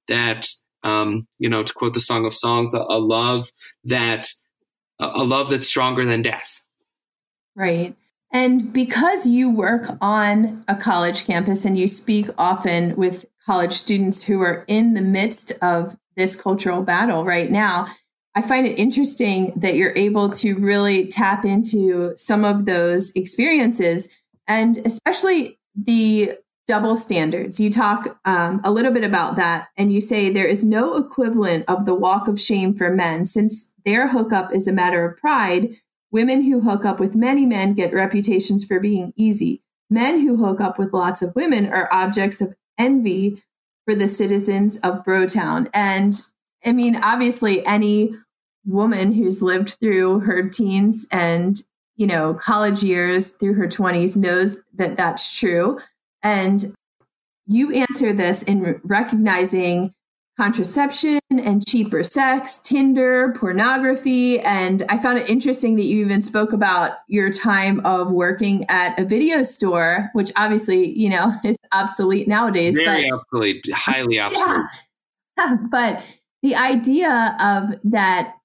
that 0.07 0.49
um, 0.83 1.27
you 1.39 1.49
know, 1.49 1.63
to 1.63 1.73
quote 1.73 1.93
the 1.93 1.99
Song 1.99 2.25
of 2.25 2.33
Songs, 2.33 2.73
a, 2.73 2.77
a 2.77 2.99
love 2.99 3.49
that 3.85 4.27
a 4.99 5.23
love 5.23 5.49
that's 5.49 5.67
stronger 5.67 6.05
than 6.05 6.21
death. 6.21 6.61
Right. 7.55 7.95
And 8.31 8.71
because 8.71 9.25
you 9.25 9.49
work 9.49 9.87
on 9.99 10.63
a 10.67 10.75
college 10.75 11.25
campus 11.25 11.65
and 11.65 11.77
you 11.77 11.87
speak 11.87 12.27
often 12.37 12.95
with 12.95 13.25
college 13.45 13.73
students 13.73 14.23
who 14.23 14.41
are 14.41 14.63
in 14.67 14.93
the 14.93 15.01
midst 15.01 15.51
of 15.61 15.97
this 16.15 16.35
cultural 16.35 16.81
battle 16.81 17.25
right 17.25 17.51
now, 17.51 17.87
I 18.35 18.41
find 18.41 18.67
it 18.67 18.79
interesting 18.79 19.53
that 19.55 19.75
you're 19.75 19.95
able 19.95 20.29
to 20.31 20.55
really 20.55 21.07
tap 21.07 21.45
into 21.45 22.13
some 22.15 22.45
of 22.45 22.65
those 22.65 23.11
experiences 23.15 24.09
and 24.47 24.77
especially 24.85 25.59
the 25.75 26.37
double 26.67 26.95
standards. 26.95 27.59
You 27.59 27.69
talk 27.69 28.19
um, 28.25 28.59
a 28.63 28.71
little 28.71 28.91
bit 28.91 29.03
about 29.03 29.35
that, 29.35 29.69
and 29.77 29.91
you 29.91 30.01
say 30.01 30.31
there 30.31 30.47
is 30.47 30.63
no 30.63 30.95
equivalent 30.95 31.65
of 31.67 31.85
the 31.85 31.95
walk 31.95 32.27
of 32.27 32.41
shame 32.41 32.73
for 32.73 32.89
men, 32.89 33.25
since 33.25 33.71
their 33.85 34.07
hookup 34.07 34.53
is 34.53 34.67
a 34.67 34.73
matter 34.73 35.05
of 35.05 35.17
pride. 35.17 35.75
Women 36.11 36.43
who 36.43 36.61
hook 36.61 36.85
up 36.85 36.99
with 36.99 37.15
many 37.15 37.45
men 37.45 37.73
get 37.73 37.93
reputations 37.93 38.65
for 38.65 38.79
being 38.79 39.13
easy. 39.15 39.61
Men 39.89 40.21
who 40.21 40.37
hook 40.37 40.59
up 40.59 40.79
with 40.79 40.93
lots 40.93 41.21
of 41.21 41.35
women 41.35 41.67
are 41.67 41.91
objects 41.91 42.41
of 42.41 42.55
envy 42.77 43.43
for 43.85 43.93
the 43.93 44.07
citizens 44.07 44.77
of 44.77 45.03
Brotown. 45.03 45.69
And 45.73 46.19
I 46.65 46.71
mean, 46.71 46.95
obviously, 46.95 47.65
any 47.65 48.15
woman 48.65 49.13
who's 49.13 49.43
lived 49.43 49.75
through 49.79 50.21
her 50.21 50.49
teens 50.49 51.05
and 51.11 51.57
you 51.95 52.07
know 52.07 52.33
college 52.33 52.83
years 52.83 53.31
through 53.31 53.53
her 53.53 53.67
20s 53.67 54.15
knows 54.15 54.59
that 54.73 54.97
that's 54.97 55.37
true 55.37 55.79
and 56.23 56.73
you 57.47 57.71
answer 57.73 58.11
this 58.11 58.43
in 58.43 58.81
recognizing 58.83 59.93
contraception 60.37 61.19
and 61.31 61.65
cheaper 61.65 62.03
sex, 62.03 62.59
Tinder, 62.59 63.33
pornography. 63.37 64.39
And 64.41 64.83
I 64.89 64.97
found 64.97 65.17
it 65.17 65.29
interesting 65.29 65.75
that 65.77 65.83
you 65.83 66.03
even 66.03 66.21
spoke 66.21 66.51
about 66.51 66.93
your 67.07 67.29
time 67.29 67.79
of 67.85 68.11
working 68.11 68.65
at 68.67 68.99
a 68.99 69.05
video 69.05 69.43
store, 69.43 70.09
which 70.13 70.31
obviously, 70.35 70.97
you 70.97 71.09
know, 71.09 71.33
is 71.43 71.57
obsolete 71.71 72.27
nowadays. 72.27 72.77
Very 72.83 73.09
but, 73.09 73.19
obsolete, 73.19 73.65
highly 73.73 74.19
obsolete. 74.19 74.65
Yeah. 75.37 75.57
but 75.71 76.05
the 76.43 76.55
idea 76.55 77.37
of 77.41 77.79
that 77.83 78.35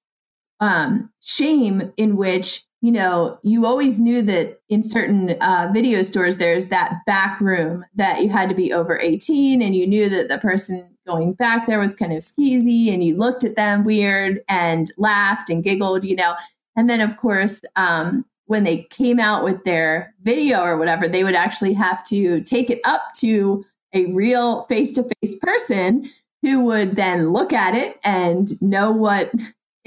um, 0.61 1.11
shame 1.21 1.93
in 1.97 2.17
which 2.17 2.65
you 2.83 2.93
know, 2.93 3.39
you 3.43 3.67
always 3.67 4.01
knew 4.01 4.23
that 4.23 4.61
in 4.69 4.83
certain 4.83 5.31
uh, 5.41 5.71
video 5.73 6.03
stores, 6.03 6.39
there's 6.39 6.67
that 6.67 7.01
back 7.07 7.41
room 7.41 7.85
that 7.95 8.23
you 8.23 8.31
had 8.31 8.49
to 8.49 8.55
be 8.55 8.73
over 8.73 8.99
18, 8.99 9.61
and 9.61 9.77
you 9.77 9.87
knew 9.87 10.09
that 10.09 10.29
the 10.29 10.39
person 10.39 10.97
going 11.07 11.35
back 11.35 11.67
there 11.67 11.79
was 11.79 11.95
kind 11.95 12.13
of 12.13 12.21
skeezy, 12.21 12.93
and 12.93 13.05
you 13.05 13.17
looked 13.17 13.45
at 13.45 13.57
them 13.57 13.85
weird 13.85 14.41
and 14.49 14.91
laughed 14.97 15.51
and 15.51 15.63
giggled, 15.63 16.05
you 16.05 16.17
know. 16.17 16.35
And 16.75 16.89
then, 16.89 17.03
of 17.03 17.19
course, 17.19 17.61
um, 17.77 18.25
when 18.47 18.65
they 18.65 18.85
came 18.85 19.21
out 19.21 19.45
with 19.45 19.63
their 19.65 20.15
video 20.23 20.63
or 20.63 20.79
whatever, 20.79 21.07
they 21.07 21.23
would 21.23 21.35
actually 21.35 21.75
have 21.75 22.03
to 22.05 22.41
take 22.41 22.71
it 22.71 22.81
up 22.85 23.03
to 23.19 23.65
a 23.93 24.07
real 24.07 24.63
face 24.63 24.93
to 24.93 25.03
face 25.03 25.39
person 25.39 26.09
who 26.43 26.65
would 26.65 26.97
then 26.97 27.31
look 27.31 27.53
at 27.53 27.75
it 27.75 27.99
and 28.03 28.61
know 28.63 28.91
what 28.91 29.31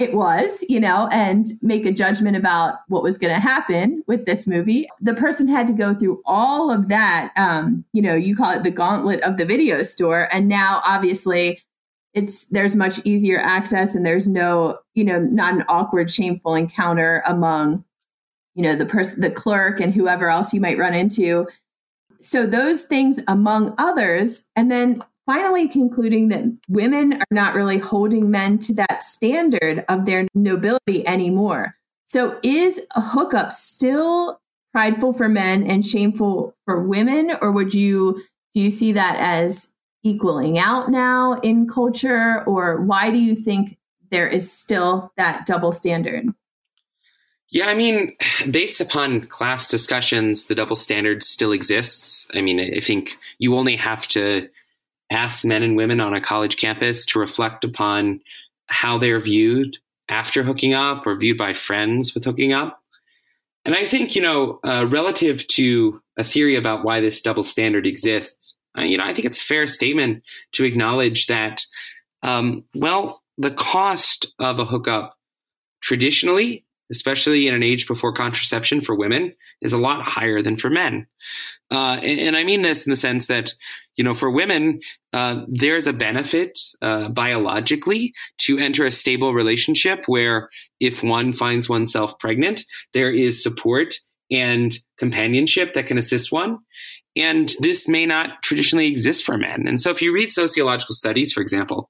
it 0.04 0.14
was, 0.14 0.62
you 0.68 0.78
know, 0.78 1.08
and 1.10 1.46
make 1.62 1.86
a 1.86 1.92
judgment 1.92 2.36
about 2.36 2.76
what 2.88 3.02
was 3.02 3.16
going 3.16 3.34
to 3.34 3.40
happen 3.40 4.04
with 4.06 4.26
this 4.26 4.46
movie. 4.46 4.86
The 5.00 5.14
person 5.14 5.48
had 5.48 5.66
to 5.68 5.72
go 5.72 5.94
through 5.94 6.22
all 6.26 6.70
of 6.70 6.88
that. 6.88 7.32
Um, 7.36 7.84
you 7.94 8.02
know, 8.02 8.14
you 8.14 8.36
call 8.36 8.50
it 8.50 8.62
the 8.62 8.70
gauntlet 8.70 9.20
of 9.22 9.38
the 9.38 9.46
video 9.46 9.82
store. 9.82 10.28
And 10.30 10.46
now, 10.46 10.82
obviously, 10.84 11.62
it's 12.12 12.44
there's 12.46 12.76
much 12.76 13.00
easier 13.04 13.38
access 13.38 13.94
and 13.94 14.04
there's 14.04 14.28
no, 14.28 14.78
you 14.94 15.04
know, 15.04 15.18
not 15.18 15.54
an 15.54 15.64
awkward, 15.68 16.10
shameful 16.10 16.54
encounter 16.54 17.22
among, 17.26 17.82
you 18.54 18.62
know, 18.62 18.76
the 18.76 18.86
person, 18.86 19.22
the 19.22 19.30
clerk 19.30 19.80
and 19.80 19.94
whoever 19.94 20.28
else 20.28 20.52
you 20.52 20.60
might 20.60 20.78
run 20.78 20.94
into. 20.94 21.48
So, 22.20 22.46
those 22.46 22.82
things, 22.84 23.22
among 23.26 23.74
others. 23.78 24.46
And 24.54 24.70
then 24.70 25.02
finally 25.26 25.68
concluding 25.68 26.28
that 26.28 26.44
women 26.68 27.14
are 27.14 27.26
not 27.30 27.54
really 27.54 27.78
holding 27.78 28.30
men 28.30 28.58
to 28.58 28.74
that 28.74 29.02
standard 29.02 29.84
of 29.88 30.06
their 30.06 30.28
nobility 30.34 31.06
anymore. 31.06 31.76
So, 32.04 32.38
is 32.42 32.82
a 32.94 33.00
hookup 33.00 33.52
still 33.52 34.40
prideful 34.72 35.12
for 35.12 35.28
men 35.28 35.64
and 35.64 35.84
shameful 35.84 36.54
for 36.64 36.82
women, 36.82 37.36
or 37.40 37.50
would 37.50 37.74
you 37.74 38.20
do 38.52 38.60
you 38.60 38.70
see 38.70 38.92
that 38.92 39.16
as 39.16 39.68
equaling 40.04 40.58
out 40.58 40.90
now 40.90 41.34
in 41.42 41.66
culture, 41.66 42.44
or 42.44 42.80
why 42.82 43.10
do 43.10 43.18
you 43.18 43.34
think 43.34 43.78
there 44.10 44.28
is 44.28 44.52
still 44.52 45.12
that 45.16 45.46
double 45.46 45.72
standard? 45.72 46.26
Yeah, 47.50 47.66
I 47.66 47.74
mean, 47.74 48.16
based 48.50 48.80
upon 48.80 49.26
class 49.28 49.70
discussions, 49.70 50.46
the 50.46 50.54
double 50.54 50.76
standard 50.76 51.22
still 51.22 51.52
exists. 51.52 52.28
I 52.34 52.40
mean, 52.40 52.60
I 52.60 52.80
think 52.80 53.16
you 53.38 53.56
only 53.56 53.76
have 53.76 54.06
to 54.08 54.48
ask 55.14 55.44
men 55.44 55.62
and 55.62 55.76
women 55.76 56.00
on 56.00 56.14
a 56.14 56.20
college 56.20 56.56
campus 56.56 57.06
to 57.06 57.18
reflect 57.18 57.64
upon 57.64 58.20
how 58.66 58.98
they're 58.98 59.20
viewed 59.20 59.76
after 60.08 60.42
hooking 60.42 60.74
up 60.74 61.06
or 61.06 61.16
viewed 61.16 61.38
by 61.38 61.54
friends 61.54 62.14
with 62.14 62.24
hooking 62.24 62.52
up. 62.52 62.82
And 63.64 63.74
I 63.74 63.86
think, 63.86 64.14
you 64.14 64.22
know, 64.22 64.60
uh, 64.64 64.86
relative 64.86 65.46
to 65.48 66.00
a 66.18 66.24
theory 66.24 66.56
about 66.56 66.84
why 66.84 67.00
this 67.00 67.22
double 67.22 67.42
standard 67.42 67.86
exists, 67.86 68.56
uh, 68.76 68.82
you 68.82 68.98
know, 68.98 69.04
I 69.04 69.14
think 69.14 69.24
it's 69.24 69.38
a 69.38 69.42
fair 69.42 69.66
statement 69.66 70.22
to 70.52 70.64
acknowledge 70.64 71.26
that, 71.28 71.64
um, 72.22 72.64
well, 72.74 73.22
the 73.38 73.50
cost 73.50 74.32
of 74.38 74.58
a 74.58 74.64
hookup 74.64 75.16
traditionally 75.80 76.64
especially 76.90 77.48
in 77.48 77.54
an 77.54 77.62
age 77.62 77.86
before 77.86 78.12
contraception 78.12 78.80
for 78.80 78.94
women, 78.94 79.34
is 79.60 79.72
a 79.72 79.78
lot 79.78 80.06
higher 80.06 80.42
than 80.42 80.56
for 80.56 80.70
men. 80.70 81.06
Uh, 81.70 81.98
and, 82.02 82.20
and, 82.20 82.36
I 82.36 82.44
mean 82.44 82.62
this 82.62 82.86
in 82.86 82.90
the 82.90 82.96
sense 82.96 83.26
that, 83.26 83.52
you 83.96 84.04
know, 84.04 84.14
for 84.14 84.30
women, 84.30 84.80
uh, 85.12 85.44
there's 85.48 85.86
a 85.86 85.92
benefit 85.92 86.58
uh, 86.82 87.08
biologically 87.08 88.12
to 88.38 88.58
enter 88.58 88.84
a 88.84 88.90
stable 88.90 89.32
relationship 89.32 90.04
where 90.06 90.50
if 90.78 91.02
one 91.02 91.32
finds 91.32 91.68
oneself 91.68 92.18
pregnant, 92.18 92.62
there 92.92 93.10
is 93.10 93.42
support 93.42 93.94
and 94.30 94.78
companionship 94.98 95.74
that 95.74 95.86
can 95.86 95.98
assist 95.98 96.30
one. 96.30 96.58
And 97.16 97.52
this 97.60 97.88
may 97.88 98.06
not 98.06 98.42
traditionally 98.42 98.88
exist 98.88 99.24
for 99.24 99.38
men. 99.38 99.66
And 99.66 99.80
so 99.80 99.90
if 99.90 100.02
you 100.02 100.12
read 100.12 100.32
sociological 100.32 100.94
studies, 100.94 101.32
for 101.32 101.40
example, 101.40 101.88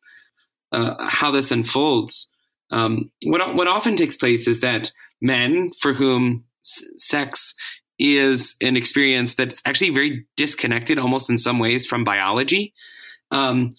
uh, 0.73 1.09
how 1.09 1.31
this 1.31 1.51
unfolds, 1.51 2.33
um, 2.71 3.11
what 3.25 3.55
what 3.55 3.69
often 3.69 3.97
takes 3.97 4.17
place 4.17 4.49
is 4.49 4.61
that 4.61 4.91
men 5.21 5.71
for 5.81 5.93
whom 5.93 6.45
s- 6.65 6.85
sex 6.97 7.55
is 7.99 8.55
an 8.61 8.77
experience 8.77 9.35
that's 9.35 9.63
actually 9.67 9.91
very 9.91 10.27
disconnected, 10.37 10.99
almost 10.99 11.31
in 11.31 11.39
some 11.39 11.59
ways, 11.59 11.87
from 11.87 12.05
biology, 12.05 12.75
um, 13.31 13.73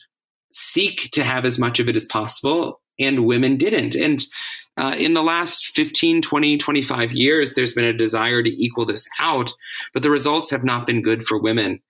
seek 0.51 1.09
to 1.11 1.23
have 1.23 1.45
as 1.45 1.59
much 1.59 1.79
of 1.79 1.89
it 1.89 1.95
as 1.95 2.05
possible, 2.05 2.79
and 2.99 3.25
women 3.25 3.57
didn't. 3.57 3.95
And 3.95 4.25
uh, 4.77 4.95
in 4.97 5.13
the 5.13 5.23
last 5.23 5.67
15, 5.67 6.21
20, 6.21 6.57
25 6.57 7.11
years, 7.11 7.53
there's 7.53 7.73
been 7.73 7.85
a 7.85 7.93
desire 7.93 8.41
to 8.41 8.49
equal 8.49 8.85
this 8.85 9.05
out, 9.19 9.51
but 9.93 10.03
the 10.03 10.09
results 10.09 10.49
have 10.49 10.63
not 10.63 10.85
been 10.85 11.01
good 11.01 11.23
for 11.25 11.37
women. 11.37 11.81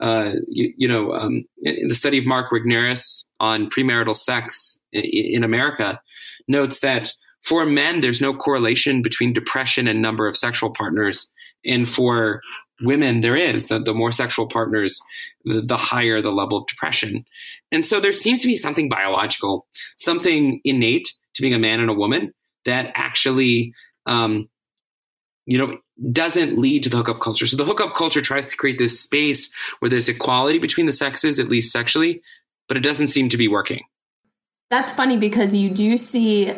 Uh, 0.00 0.32
you, 0.48 0.72
you, 0.76 0.88
know, 0.88 1.12
um, 1.14 1.44
in 1.62 1.88
the 1.88 1.94
study 1.94 2.18
of 2.18 2.26
Mark 2.26 2.50
Regnerus 2.50 3.24
on 3.38 3.70
premarital 3.70 4.16
sex 4.16 4.80
in, 4.94 5.44
America, 5.44 6.00
notes 6.48 6.80
that 6.80 7.12
for 7.42 7.66
men, 7.66 8.00
there's 8.00 8.20
no 8.20 8.34
correlation 8.34 9.02
between 9.02 9.32
depression 9.32 9.86
and 9.86 10.00
number 10.00 10.26
of 10.26 10.36
sexual 10.36 10.70
partners. 10.70 11.30
And 11.64 11.88
for 11.88 12.40
women, 12.80 13.20
there 13.20 13.36
is. 13.36 13.68
The, 13.68 13.78
the 13.78 13.94
more 13.94 14.12
sexual 14.12 14.48
partners, 14.48 15.00
the, 15.44 15.60
the 15.60 15.76
higher 15.76 16.22
the 16.22 16.32
level 16.32 16.58
of 16.58 16.66
depression. 16.66 17.24
And 17.70 17.84
so 17.84 18.00
there 18.00 18.12
seems 18.12 18.40
to 18.42 18.46
be 18.46 18.56
something 18.56 18.88
biological, 18.88 19.66
something 19.96 20.60
innate 20.64 21.12
to 21.34 21.42
being 21.42 21.54
a 21.54 21.58
man 21.58 21.80
and 21.80 21.90
a 21.90 21.94
woman 21.94 22.32
that 22.64 22.92
actually, 22.94 23.74
um, 24.06 24.48
you 25.46 25.58
know, 25.58 25.76
doesn't 26.10 26.58
lead 26.58 26.82
to 26.84 26.88
the 26.88 26.96
hookup 26.96 27.20
culture. 27.20 27.46
So 27.46 27.56
the 27.56 27.64
hookup 27.64 27.94
culture 27.94 28.22
tries 28.22 28.48
to 28.48 28.56
create 28.56 28.78
this 28.78 28.98
space 28.98 29.52
where 29.78 29.90
there's 29.90 30.08
equality 30.08 30.58
between 30.58 30.86
the 30.86 30.92
sexes, 30.92 31.38
at 31.38 31.48
least 31.48 31.72
sexually, 31.72 32.22
but 32.68 32.76
it 32.76 32.80
doesn't 32.80 33.08
seem 33.08 33.28
to 33.28 33.36
be 33.36 33.48
working. 33.48 33.82
That's 34.70 34.90
funny 34.90 35.16
because 35.16 35.54
you 35.54 35.70
do 35.70 35.96
see 35.96 36.52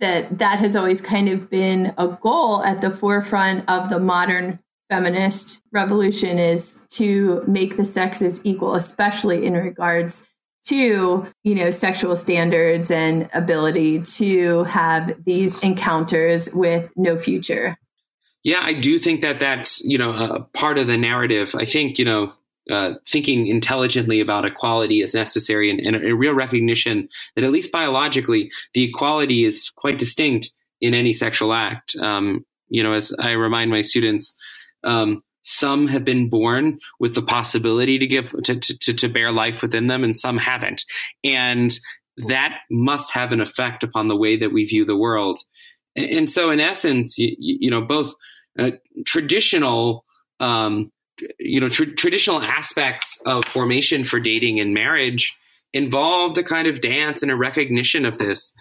that 0.00 0.38
that 0.38 0.58
has 0.58 0.76
always 0.76 1.00
kind 1.00 1.28
of 1.28 1.48
been 1.48 1.94
a 1.96 2.08
goal 2.20 2.62
at 2.64 2.80
the 2.80 2.90
forefront 2.90 3.68
of 3.68 3.88
the 3.88 3.98
modern 3.98 4.58
feminist 4.90 5.62
revolution 5.72 6.38
is 6.38 6.84
to 6.90 7.42
make 7.46 7.78
the 7.78 7.84
sexes 7.84 8.44
equal, 8.44 8.74
especially 8.74 9.46
in 9.46 9.54
regards 9.54 10.28
to 10.64 11.26
you 11.42 11.54
know 11.54 11.70
sexual 11.70 12.14
standards 12.14 12.90
and 12.90 13.28
ability 13.32 14.02
to 14.02 14.64
have 14.64 15.14
these 15.24 15.62
encounters 15.62 16.52
with 16.54 16.92
no 16.96 17.16
future. 17.16 17.76
Yeah 18.44 18.60
i 18.62 18.72
do 18.72 18.98
think 18.98 19.22
that 19.22 19.40
that's 19.40 19.80
you 19.84 19.98
know 19.98 20.12
a 20.12 20.40
part 20.56 20.78
of 20.78 20.86
the 20.86 20.96
narrative. 20.96 21.54
I 21.54 21.64
think 21.64 21.98
you 21.98 22.04
know 22.04 22.32
uh, 22.70 22.94
thinking 23.08 23.46
intelligently 23.46 24.20
about 24.20 24.44
equality 24.44 25.00
is 25.00 25.14
necessary 25.14 25.70
and, 25.70 25.80
and, 25.80 25.96
a, 25.96 26.14
real 26.14 26.32
recognition 26.32 27.08
that 27.34 27.44
at 27.44 27.50
least 27.50 27.72
biologically 27.72 28.50
the 28.74 28.84
equality 28.84 29.44
is 29.44 29.70
quite 29.76 29.98
distinct 29.98 30.52
in 30.80 30.94
any 30.94 31.12
sexual 31.12 31.52
act. 31.52 31.96
Um, 31.96 32.44
you 32.72 32.82
know 32.82 32.92
as 32.92 33.14
i 33.20 33.32
remind 33.32 33.70
my 33.70 33.82
students 33.82 34.36
um, 34.84 35.22
some 35.42 35.86
have 35.88 36.04
been 36.04 36.28
born 36.28 36.78
with 36.98 37.14
the 37.14 37.22
possibility 37.22 37.98
to 37.98 38.06
give 38.06 38.30
to, 38.44 38.58
to, 38.58 38.94
to 38.94 39.08
bear 39.08 39.30
life 39.30 39.62
within 39.62 39.88
them 39.88 40.04
and 40.04 40.16
some 40.16 40.38
haven't. 40.38 40.84
And 41.24 41.76
that 42.28 42.60
must 42.70 43.12
have 43.12 43.32
an 43.32 43.40
effect 43.40 43.82
upon 43.82 44.08
the 44.08 44.16
way 44.16 44.36
that 44.36 44.52
we 44.52 44.64
view 44.64 44.84
the 44.84 44.96
world. 44.96 45.40
And, 45.96 46.06
and 46.10 46.30
so 46.30 46.50
in 46.50 46.60
essence 46.60 47.18
you, 47.18 47.34
you 47.38 47.70
know 47.70 47.80
both 47.80 48.14
uh, 48.58 48.72
traditional 49.04 50.04
um, 50.40 50.90
you 51.38 51.60
know 51.60 51.68
tr- 51.68 51.94
traditional 51.96 52.40
aspects 52.42 53.20
of 53.26 53.44
formation 53.44 54.04
for 54.04 54.20
dating 54.20 54.60
and 54.60 54.74
marriage 54.74 55.36
involved 55.72 56.38
a 56.38 56.42
kind 56.42 56.68
of 56.68 56.80
dance 56.80 57.22
and 57.22 57.30
a 57.30 57.36
recognition 57.36 58.04
of 58.04 58.18
this 58.18 58.54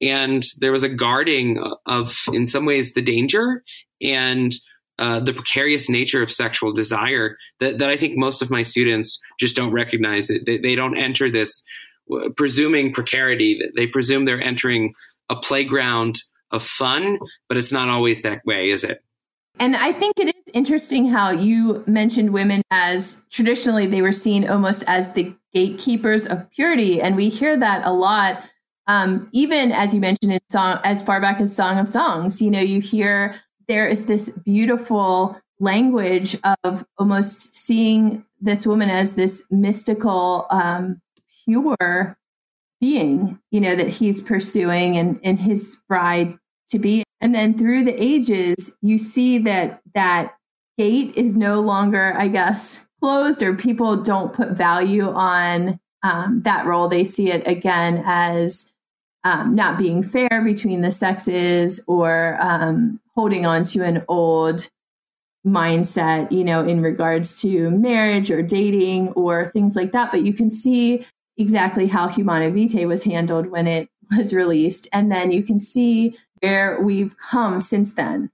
and 0.00 0.44
there 0.60 0.72
was 0.72 0.82
a 0.82 0.88
guarding 0.88 1.62
of 1.86 2.16
in 2.32 2.46
some 2.46 2.66
ways 2.66 2.94
the 2.94 3.02
danger 3.02 3.62
and 4.02 4.54
uh, 4.98 5.18
the 5.18 5.32
precarious 5.32 5.88
nature 5.88 6.22
of 6.22 6.30
sexual 6.30 6.72
desire 6.72 7.36
that, 7.58 7.78
that 7.78 7.90
I 7.90 7.96
think 7.96 8.16
most 8.16 8.42
of 8.42 8.50
my 8.50 8.62
students 8.62 9.20
just 9.40 9.56
don't 9.56 9.72
recognize 9.72 10.30
it. 10.30 10.46
They, 10.46 10.58
they 10.58 10.76
don't 10.76 10.96
enter 10.96 11.28
this 11.28 11.64
uh, 12.12 12.28
presuming 12.36 12.92
precarity. 12.92 13.60
They 13.74 13.88
presume 13.88 14.24
they're 14.24 14.40
entering 14.40 14.94
a 15.28 15.36
playground 15.36 16.20
of 16.52 16.62
fun, 16.62 17.18
but 17.48 17.56
it's 17.56 17.72
not 17.72 17.88
always 17.88 18.22
that 18.22 18.44
way, 18.46 18.70
is 18.70 18.84
it? 18.84 19.02
And 19.58 19.76
I 19.76 19.92
think 19.92 20.18
it 20.18 20.34
is 20.34 20.52
interesting 20.52 21.06
how 21.06 21.30
you 21.30 21.84
mentioned 21.86 22.32
women 22.32 22.62
as 22.70 23.22
traditionally 23.30 23.86
they 23.86 24.02
were 24.02 24.12
seen 24.12 24.48
almost 24.48 24.84
as 24.88 25.12
the 25.12 25.34
gatekeepers 25.52 26.26
of 26.26 26.50
purity. 26.50 27.00
And 27.00 27.16
we 27.16 27.28
hear 27.28 27.56
that 27.56 27.86
a 27.86 27.92
lot. 27.92 28.42
Um, 28.86 29.28
even 29.32 29.72
as 29.72 29.94
you 29.94 30.00
mentioned 30.00 30.32
in 30.32 30.40
song, 30.50 30.80
as 30.84 31.02
far 31.02 31.20
back 31.20 31.40
as 31.40 31.54
Song 31.54 31.78
of 31.78 31.88
Songs, 31.88 32.42
you 32.42 32.50
know, 32.50 32.60
you 32.60 32.80
hear 32.80 33.34
there 33.68 33.86
is 33.86 34.06
this 34.06 34.28
beautiful 34.30 35.40
language 35.60 36.36
of 36.64 36.84
almost 36.98 37.54
seeing 37.54 38.24
this 38.40 38.66
woman 38.66 38.90
as 38.90 39.14
this 39.14 39.44
mystical, 39.50 40.46
um, 40.50 41.00
pure 41.44 42.18
being, 42.80 43.38
you 43.50 43.60
know, 43.60 43.74
that 43.74 43.88
he's 43.88 44.20
pursuing 44.20 44.96
and, 44.96 45.20
and 45.22 45.38
his 45.38 45.78
bride 45.88 46.38
to 46.68 46.78
be. 46.78 47.03
And 47.20 47.34
then 47.34 47.56
through 47.56 47.84
the 47.84 48.02
ages, 48.02 48.76
you 48.82 48.98
see 48.98 49.38
that 49.38 49.80
that 49.94 50.36
gate 50.76 51.14
is 51.16 51.36
no 51.36 51.60
longer, 51.60 52.14
I 52.16 52.28
guess, 52.28 52.84
closed 53.00 53.42
or 53.42 53.54
people 53.54 54.02
don't 54.02 54.32
put 54.32 54.50
value 54.50 55.08
on 55.10 55.78
um, 56.02 56.42
that 56.42 56.66
role. 56.66 56.88
They 56.88 57.04
see 57.04 57.30
it 57.30 57.46
again 57.46 58.02
as 58.04 58.72
um, 59.24 59.54
not 59.54 59.78
being 59.78 60.02
fair 60.02 60.42
between 60.44 60.82
the 60.82 60.90
sexes 60.90 61.82
or 61.86 62.36
um, 62.40 63.00
holding 63.14 63.46
on 63.46 63.64
to 63.64 63.82
an 63.82 64.04
old 64.08 64.68
mindset, 65.46 66.30
you 66.32 66.44
know, 66.44 66.66
in 66.66 66.82
regards 66.82 67.40
to 67.42 67.70
marriage 67.70 68.30
or 68.30 68.42
dating 68.42 69.10
or 69.10 69.46
things 69.46 69.76
like 69.76 69.92
that. 69.92 70.10
But 70.10 70.24
you 70.24 70.32
can 70.32 70.50
see 70.50 71.06
exactly 71.36 71.86
how 71.86 72.08
Humanae 72.08 72.50
Vitae 72.50 72.86
was 72.86 73.04
handled 73.04 73.46
when 73.48 73.66
it 73.66 73.88
was 74.16 74.34
released. 74.34 74.88
And 74.92 75.10
then 75.10 75.30
you 75.30 75.42
can 75.42 75.58
see 75.58 76.16
where 76.44 76.78
we've 76.78 77.16
come 77.16 77.58
since 77.58 77.94
then. 77.94 78.30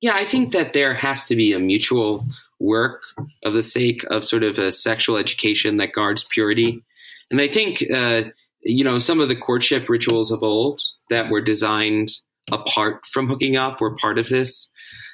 Yeah, 0.00 0.14
I 0.14 0.24
think 0.24 0.52
that 0.52 0.72
there 0.72 0.94
has 0.94 1.26
to 1.26 1.34
be 1.34 1.52
a 1.52 1.58
mutual 1.58 2.24
work 2.60 3.02
of 3.44 3.54
the 3.54 3.62
sake 3.62 4.04
of 4.04 4.24
sort 4.24 4.44
of 4.44 4.56
a 4.58 4.70
sexual 4.70 5.16
education 5.16 5.78
that 5.78 5.92
guards 5.92 6.22
purity. 6.22 6.84
And 7.28 7.40
I 7.40 7.48
think, 7.48 7.82
uh, 7.92 8.22
you 8.60 8.84
know, 8.84 8.98
some 8.98 9.20
of 9.20 9.28
the 9.28 9.34
courtship 9.34 9.88
rituals 9.88 10.30
of 10.30 10.44
old 10.44 10.80
that 11.10 11.28
were 11.28 11.40
designed 11.40 12.08
apart 12.52 13.00
from 13.10 13.26
hooking 13.26 13.56
up 13.56 13.80
were 13.80 13.96
part 13.96 14.18
of 14.18 14.28
this. 14.28 14.70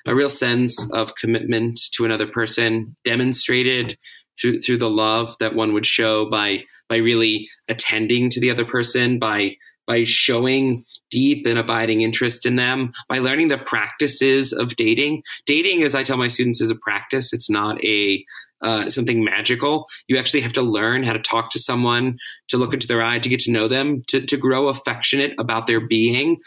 A 0.07 0.15
real 0.15 0.29
sense 0.29 0.93
of 0.93 1.15
commitment 1.15 1.81
to 1.93 2.05
another 2.05 2.27
person 2.27 2.97
demonstrated 3.03 3.97
through 4.39 4.61
through 4.61 4.79
the 4.79 4.91
love 4.91 5.39
that 5.39 5.55
one 5.55 5.73
would 5.73 5.87
show 5.87 6.29
by 6.29 6.65
by 6.89 6.97
really 6.97 7.49
attending 7.69 8.29
to 8.29 8.41
the 8.41 8.51
other 8.51 8.65
person, 8.67 9.19
by 9.19 9.57
by 9.93 10.05
showing 10.05 10.83
deep 11.11 11.45
and 11.45 11.59
abiding 11.59 12.01
interest 12.01 12.47
in 12.47 12.57
them, 12.57 12.91
by 13.11 13.19
learning 13.19 13.49
the 13.49 13.59
practices 13.59 14.51
of 14.51 14.75
dating. 14.77 15.23
Dating, 15.45 15.83
as 15.83 15.95
I 15.95 16.03
tell 16.03 16.17
my 16.17 16.29
students, 16.29 16.63
is 16.63 16.71
a 16.71 16.75
practice. 16.75 17.35
It's 17.35 17.51
not 17.51 17.83
a 17.85 18.25
uh, 18.63 18.89
something 18.89 19.23
magical. 19.23 19.87
You 20.09 20.17
actually 20.17 20.41
have 20.41 20.55
to 20.55 20.63
learn 20.63 21.03
how 21.03 21.13
to 21.13 21.19
talk 21.19 21.51
to 21.51 21.59
someone, 21.59 22.17
to 22.49 22.57
look 22.57 22.73
into 22.73 22.87
their 22.87 23.03
eye, 23.03 23.19
to 23.19 23.29
get 23.29 23.41
to 23.41 23.51
know 23.51 23.69
them, 23.69 24.03
to, 24.07 24.25
to 24.25 24.37
grow 24.39 24.69
affectionate 24.69 25.33
about 25.39 25.67
their 25.67 25.81
being 25.81 26.39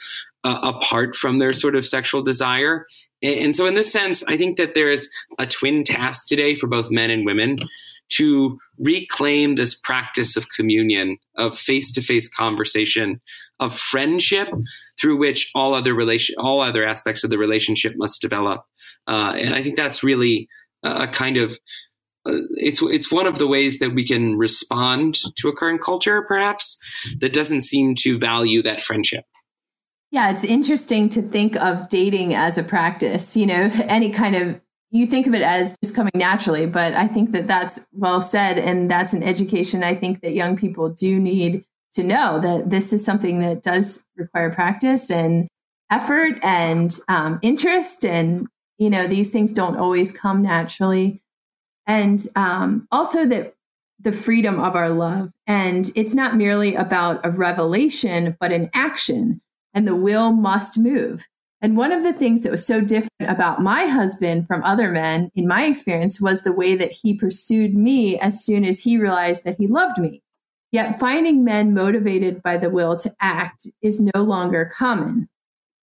uh, 0.43 0.60
apart 0.63 1.15
from 1.15 1.38
their 1.38 1.53
sort 1.53 1.75
of 1.75 1.86
sexual 1.86 2.23
desire. 2.23 2.88
And, 3.21 3.36
and 3.36 3.55
so, 3.55 3.67
in 3.67 3.75
this 3.75 3.91
sense, 3.91 4.23
I 4.23 4.38
think 4.38 4.58
that 4.58 4.73
there 4.73 4.89
is 4.89 5.08
a 5.38 5.45
twin 5.45 5.84
task 5.84 6.25
today 6.27 6.55
for 6.55 6.65
both 6.65 6.89
men 6.89 7.12
and 7.12 7.27
women 7.27 7.60
to 8.10 8.58
reclaim 8.78 9.56
this 9.56 9.74
practice 9.74 10.36
of 10.36 10.48
communion, 10.56 11.18
of 11.38 11.58
face-to-face 11.58 12.30
conversation, 12.30 13.20
of 13.60 13.78
friendship, 13.78 14.48
through 15.00 15.18
which 15.18 15.52
all 15.56 15.74
other 15.74 15.94
relation, 15.94 16.36
all 16.38 16.62
other 16.62 16.86
aspects 16.86 17.24
of 17.24 17.30
the 17.30 17.38
relationship 17.38 17.94
must 17.98 18.22
develop. 18.22 18.63
Uh, 19.08 19.34
and 19.38 19.56
I 19.56 19.63
think 19.63 19.76
that's 19.76 20.04
really 20.04 20.48
a 20.84 21.08
kind 21.08 21.38
of 21.38 21.58
uh, 22.28 22.41
it's 22.56 22.82
it's 22.82 23.12
one 23.12 23.28
of 23.28 23.38
the 23.38 23.48
ways 23.48 23.80
that 23.80 23.94
we 23.94 24.06
can 24.06 24.38
respond 24.38 25.20
to 25.38 25.48
a 25.48 25.56
current 25.56 25.82
culture, 25.82 26.24
perhaps 26.28 26.80
that 27.20 27.34
doesn't 27.34 27.62
seem 27.62 27.94
to 27.96 28.18
value 28.18 28.62
that 28.63 28.82
friendship. 28.82 29.26
Yeah, 30.12 30.32
it's 30.32 30.44
interesting 30.44 31.10
to 31.10 31.22
think 31.22 31.56
of 31.58 31.89
dating 31.89 32.34
as 32.34 32.58
a 32.58 32.63
practice. 32.63 33.36
You 33.36 33.46
know, 33.46 33.70
any 33.89 34.10
kind 34.10 34.36
of 34.36 34.62
you 34.91 35.08
think 35.08 35.28
of 35.28 35.34
it 35.34 35.41
as 35.41 35.76
just 35.84 35.95
coming 35.95 36.12
naturally, 36.15 36.67
but 36.67 36.93
I 36.93 37.08
think 37.08 37.32
that 37.32 37.48
that's 37.48 37.86
well 37.91 38.21
said, 38.21 38.58
and 38.58 38.89
that's 38.89 39.13
an 39.13 39.24
education 39.24 39.84
I 39.84 39.95
think 39.95 40.21
that 40.21 40.34
young 40.34 40.56
people 40.56 40.89
do 40.89 41.19
need 41.19 41.65
to 41.93 42.04
know 42.04 42.39
that 42.39 42.69
this 42.69 42.93
is 42.93 43.04
something 43.04 43.39
that 43.39 43.63
does 43.63 44.06
require 44.15 44.52
practice 44.52 45.10
and 45.10 45.48
effort 45.89 46.39
and 46.43 46.98
um, 47.08 47.39
interest, 47.41 48.06
and 48.06 48.48
you 48.78 48.89
know 48.89 49.08
these 49.08 49.32
things 49.32 49.52
don't 49.52 49.78
always 49.78 50.12
come 50.12 50.41
naturally, 50.41 51.21
and 51.88 52.26
um, 52.36 52.88
also 52.91 53.26
that 53.26 53.56
the 54.00 54.12
freedom 54.12 54.60
of 54.60 54.76
our 54.76 54.89
love, 54.89 55.32
and 55.48 55.91
it's 55.95 56.13
not 56.13 56.36
merely 56.36 56.76
about 56.76 57.26
a 57.26 57.32
revelation, 57.32 58.38
but 58.39 58.52
an 58.52 58.69
action 58.74 59.41
and 59.76 59.88
the 59.88 59.95
will 59.95 60.32
must 60.32 60.80
move. 60.80 61.28
And 61.65 61.75
one 61.75 61.91
of 61.91 62.04
the 62.04 62.13
things 62.13 62.43
that 62.43 62.51
was 62.51 62.63
so 62.63 62.80
different 62.80 63.10
about 63.21 63.60
my 63.60 63.88
husband 63.88 64.45
from 64.45 64.62
other 64.62 64.91
men, 64.91 65.32
in 65.34 65.47
my 65.47 65.65
experience, 65.65 66.21
was 66.21 66.43
the 66.43 66.54
way 66.54 66.75
that 66.75 66.91
he 66.91 67.17
pursued 67.17 67.73
me 67.73 68.19
as 68.19 68.45
soon 68.45 68.63
as 68.63 68.84
he 68.84 68.99
realized 68.99 69.43
that 69.45 69.58
he 69.58 69.65
loved 69.65 69.97
me. 69.97 70.21
Yet 70.71 70.99
finding 70.99 71.43
men 71.43 71.73
motivated 71.73 72.43
by 72.43 72.58
the 72.58 72.69
will 72.69 72.95
to 72.99 73.15
act 73.19 73.65
is 73.82 73.99
no 73.99 74.21
longer 74.21 74.71
common. 74.71 75.28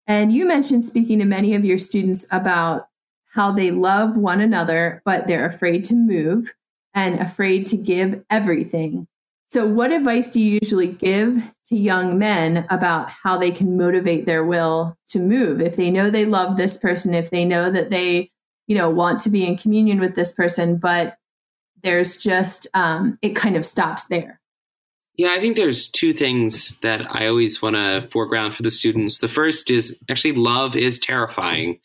And 0.06 0.32
you 0.32 0.46
mentioned 0.46 0.84
speaking 0.84 1.18
to 1.18 1.24
many 1.24 1.52
of 1.52 1.64
your 1.64 1.78
students 1.78 2.26
about 2.30 2.86
how 3.32 3.50
they 3.50 3.72
love 3.72 4.16
one 4.16 4.40
another, 4.40 5.02
but 5.04 5.26
they're 5.26 5.46
afraid 5.46 5.84
to 5.86 5.96
move 5.96 6.54
and 6.94 7.18
afraid 7.18 7.66
to 7.66 7.76
give 7.76 8.24
everything. 8.30 9.08
So, 9.52 9.66
what 9.66 9.92
advice 9.92 10.30
do 10.30 10.40
you 10.40 10.58
usually 10.62 10.88
give 10.88 11.52
to 11.66 11.76
young 11.76 12.18
men 12.18 12.64
about 12.70 13.10
how 13.10 13.36
they 13.36 13.50
can 13.50 13.76
motivate 13.76 14.24
their 14.24 14.46
will 14.46 14.96
to 15.08 15.18
move? 15.18 15.60
If 15.60 15.76
they 15.76 15.90
know 15.90 16.08
they 16.08 16.24
love 16.24 16.56
this 16.56 16.78
person, 16.78 17.12
if 17.12 17.28
they 17.28 17.44
know 17.44 17.70
that 17.70 17.90
they, 17.90 18.30
you 18.66 18.74
know, 18.74 18.88
want 18.88 19.20
to 19.20 19.28
be 19.28 19.46
in 19.46 19.58
communion 19.58 20.00
with 20.00 20.14
this 20.14 20.32
person, 20.32 20.78
but 20.78 21.18
there's 21.82 22.16
just, 22.16 22.66
um, 22.72 23.18
it 23.20 23.36
kind 23.36 23.54
of 23.54 23.66
stops 23.66 24.06
there. 24.06 24.40
Yeah, 25.16 25.32
I 25.32 25.38
think 25.38 25.56
there's 25.56 25.90
two 25.90 26.14
things 26.14 26.78
that 26.80 27.14
I 27.14 27.26
always 27.26 27.60
want 27.60 27.76
to 27.76 28.08
foreground 28.10 28.54
for 28.54 28.62
the 28.62 28.70
students. 28.70 29.18
The 29.18 29.28
first 29.28 29.70
is 29.70 29.98
actually 30.08 30.32
love 30.32 30.76
is 30.76 30.98
terrifying, 30.98 31.78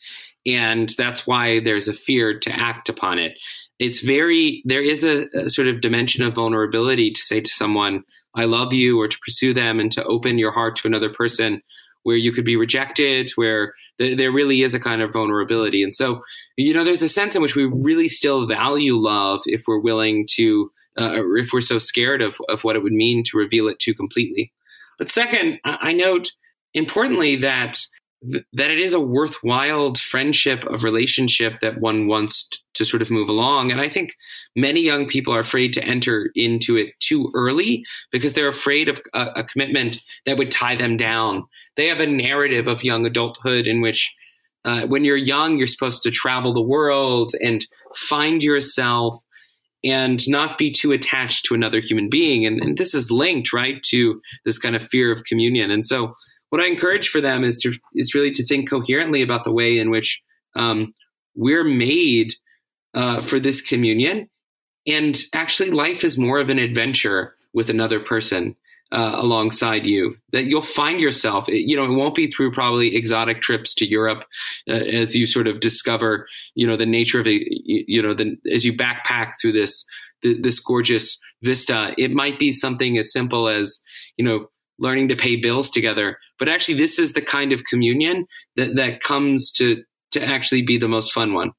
and 0.46 0.88
that's 0.96 1.26
why 1.26 1.60
there's 1.60 1.86
a 1.86 1.92
fear 1.92 2.38
to 2.38 2.50
act 2.50 2.88
upon 2.88 3.18
it 3.18 3.36
it's 3.78 4.00
very 4.00 4.62
there 4.64 4.82
is 4.82 5.04
a, 5.04 5.26
a, 5.34 5.48
sort 5.48 5.68
of 5.68 5.80
dimension 5.80 6.24
of 6.24 6.34
vulnerability 6.34 7.10
to 7.10 7.20
say 7.20 7.40
to 7.40 7.50
someone 7.50 8.02
i 8.34 8.44
love 8.44 8.72
you 8.72 9.00
or 9.00 9.08
to 9.08 9.18
pursue 9.24 9.54
them 9.54 9.80
and 9.80 9.92
to 9.92 10.04
open 10.04 10.38
your 10.38 10.52
heart 10.52 10.76
to 10.76 10.88
another 10.88 11.12
person 11.12 11.62
where 12.08 12.16
you 12.16 12.32
could 12.32 12.44
be 12.44 12.56
rejected 12.56 13.30
where 13.36 13.74
th- 13.98 14.16
there 14.16 14.32
really 14.32 14.62
is 14.62 14.74
a 14.74 14.80
kind 14.80 15.02
of 15.02 15.12
vulnerability. 15.12 15.82
And 15.82 15.92
so 15.92 16.22
you 16.56 16.72
know 16.72 16.82
there's 16.82 17.02
a 17.02 17.08
sense 17.08 17.36
in 17.36 17.42
which 17.42 17.54
we 17.54 17.66
really 17.66 18.08
still 18.08 18.46
value 18.46 18.96
love 18.96 19.42
if 19.44 19.64
we're 19.66 19.78
willing 19.78 20.26
to 20.32 20.70
uh, 20.98 21.20
or 21.20 21.36
if 21.36 21.52
we're 21.52 21.60
so 21.60 21.78
scared 21.78 22.22
of, 22.22 22.38
of 22.48 22.64
what 22.64 22.76
it 22.76 22.82
would 22.82 22.92
mean 22.92 23.22
to 23.24 23.38
reveal 23.38 23.68
it 23.68 23.78
too 23.78 23.94
completely. 23.94 24.52
But 24.98 25.10
second 25.10 25.58
i, 25.64 25.78
I 25.80 25.92
note 25.92 26.30
importantly 26.74 27.36
that 27.36 27.78
that 28.22 28.70
it 28.70 28.78
is 28.78 28.94
a 28.94 29.00
worthwhile 29.00 29.94
friendship 29.94 30.64
of 30.64 30.82
relationship 30.82 31.60
that 31.60 31.80
one 31.80 32.08
wants 32.08 32.48
to 32.74 32.84
sort 32.84 33.02
of 33.02 33.10
move 33.10 33.28
along. 33.28 33.70
And 33.70 33.80
i 33.80 33.88
think 33.88 34.10
many 34.56 34.80
young 34.80 35.06
people 35.06 35.32
are 35.32 35.40
afraid 35.40 35.72
to 35.74 35.84
enter 35.84 36.30
into 36.34 36.76
it 36.76 36.88
too 37.00 37.30
early 37.34 37.84
because 38.10 38.32
they're 38.32 38.48
afraid 38.48 38.88
of 38.88 39.00
a, 39.14 39.26
a 39.36 39.44
commitment 39.44 40.00
that 40.26 40.36
would 40.36 40.50
tie 40.50 40.76
them 40.76 40.96
down. 40.96 41.44
They 41.76 41.86
have 41.86 42.00
a 42.00 42.06
narrative 42.06 42.66
of 42.66 42.84
young 42.84 43.06
adulthood 43.06 43.66
in 43.66 43.80
which 43.80 44.14
uh, 44.64 44.86
when 44.86 45.04
you're 45.04 45.16
young 45.16 45.56
you're 45.56 45.66
supposed 45.68 46.02
to 46.02 46.10
travel 46.10 46.52
the 46.52 46.60
world 46.60 47.32
and 47.40 47.64
find 47.94 48.42
yourself 48.42 49.16
and 49.84 50.28
not 50.28 50.58
be 50.58 50.72
too 50.72 50.90
attached 50.90 51.44
to 51.44 51.54
another 51.54 51.80
human 51.80 52.08
being. 52.08 52.44
And, 52.44 52.60
and 52.60 52.76
this 52.76 52.94
is 52.94 53.10
linked 53.10 53.52
right 53.52 53.80
to 53.84 54.20
this 54.44 54.58
kind 54.58 54.74
of 54.74 54.82
fear 54.82 55.12
of 55.12 55.24
communion. 55.24 55.70
And 55.70 55.84
so 55.84 56.14
what 56.50 56.60
I 56.60 56.66
encourage 56.66 57.08
for 57.08 57.20
them 57.20 57.44
is 57.44 57.60
to 57.62 57.74
is 57.94 58.14
really 58.14 58.30
to 58.32 58.44
think 58.44 58.68
coherently 58.70 59.22
about 59.22 59.44
the 59.44 59.52
way 59.52 59.78
in 59.78 59.90
which 59.90 60.22
um, 60.56 60.94
we're 61.34 61.64
made 61.64 62.34
uh, 62.94 63.20
for 63.20 63.38
this 63.38 63.60
communion, 63.60 64.28
and 64.86 65.18
actually, 65.34 65.70
life 65.70 66.04
is 66.04 66.18
more 66.18 66.40
of 66.40 66.50
an 66.50 66.58
adventure 66.58 67.34
with 67.52 67.68
another 67.68 68.00
person 68.00 68.56
uh, 68.90 69.12
alongside 69.16 69.84
you. 69.84 70.16
That 70.32 70.46
you'll 70.46 70.62
find 70.62 71.00
yourself, 71.00 71.46
you 71.48 71.76
know, 71.76 71.84
it 71.84 71.94
won't 71.94 72.14
be 72.14 72.28
through 72.28 72.52
probably 72.52 72.96
exotic 72.96 73.42
trips 73.42 73.74
to 73.76 73.86
Europe 73.86 74.24
uh, 74.68 74.72
as 74.72 75.14
you 75.14 75.26
sort 75.26 75.46
of 75.46 75.60
discover, 75.60 76.26
you 76.54 76.66
know, 76.66 76.76
the 76.76 76.86
nature 76.86 77.20
of 77.20 77.26
it, 77.26 77.42
you 77.64 78.00
know, 78.00 78.14
the, 78.14 78.36
as 78.52 78.64
you 78.64 78.72
backpack 78.72 79.32
through 79.40 79.52
this 79.52 79.84
this 80.22 80.58
gorgeous 80.58 81.20
vista. 81.42 81.94
It 81.96 82.12
might 82.12 82.40
be 82.40 82.52
something 82.52 82.98
as 82.98 83.12
simple 83.12 83.46
as, 83.46 83.80
you 84.16 84.24
know 84.24 84.48
learning 84.78 85.08
to 85.08 85.16
pay 85.16 85.36
bills 85.36 85.70
together. 85.70 86.18
But 86.38 86.48
actually, 86.48 86.78
this 86.78 86.98
is 86.98 87.12
the 87.12 87.22
kind 87.22 87.52
of 87.52 87.64
communion 87.64 88.26
that, 88.56 88.76
that 88.76 89.00
comes 89.00 89.50
to, 89.52 89.82
to 90.12 90.24
actually 90.24 90.62
be 90.62 90.78
the 90.78 90.88
most 90.88 91.12
fun 91.12 91.34
one. 91.34 91.52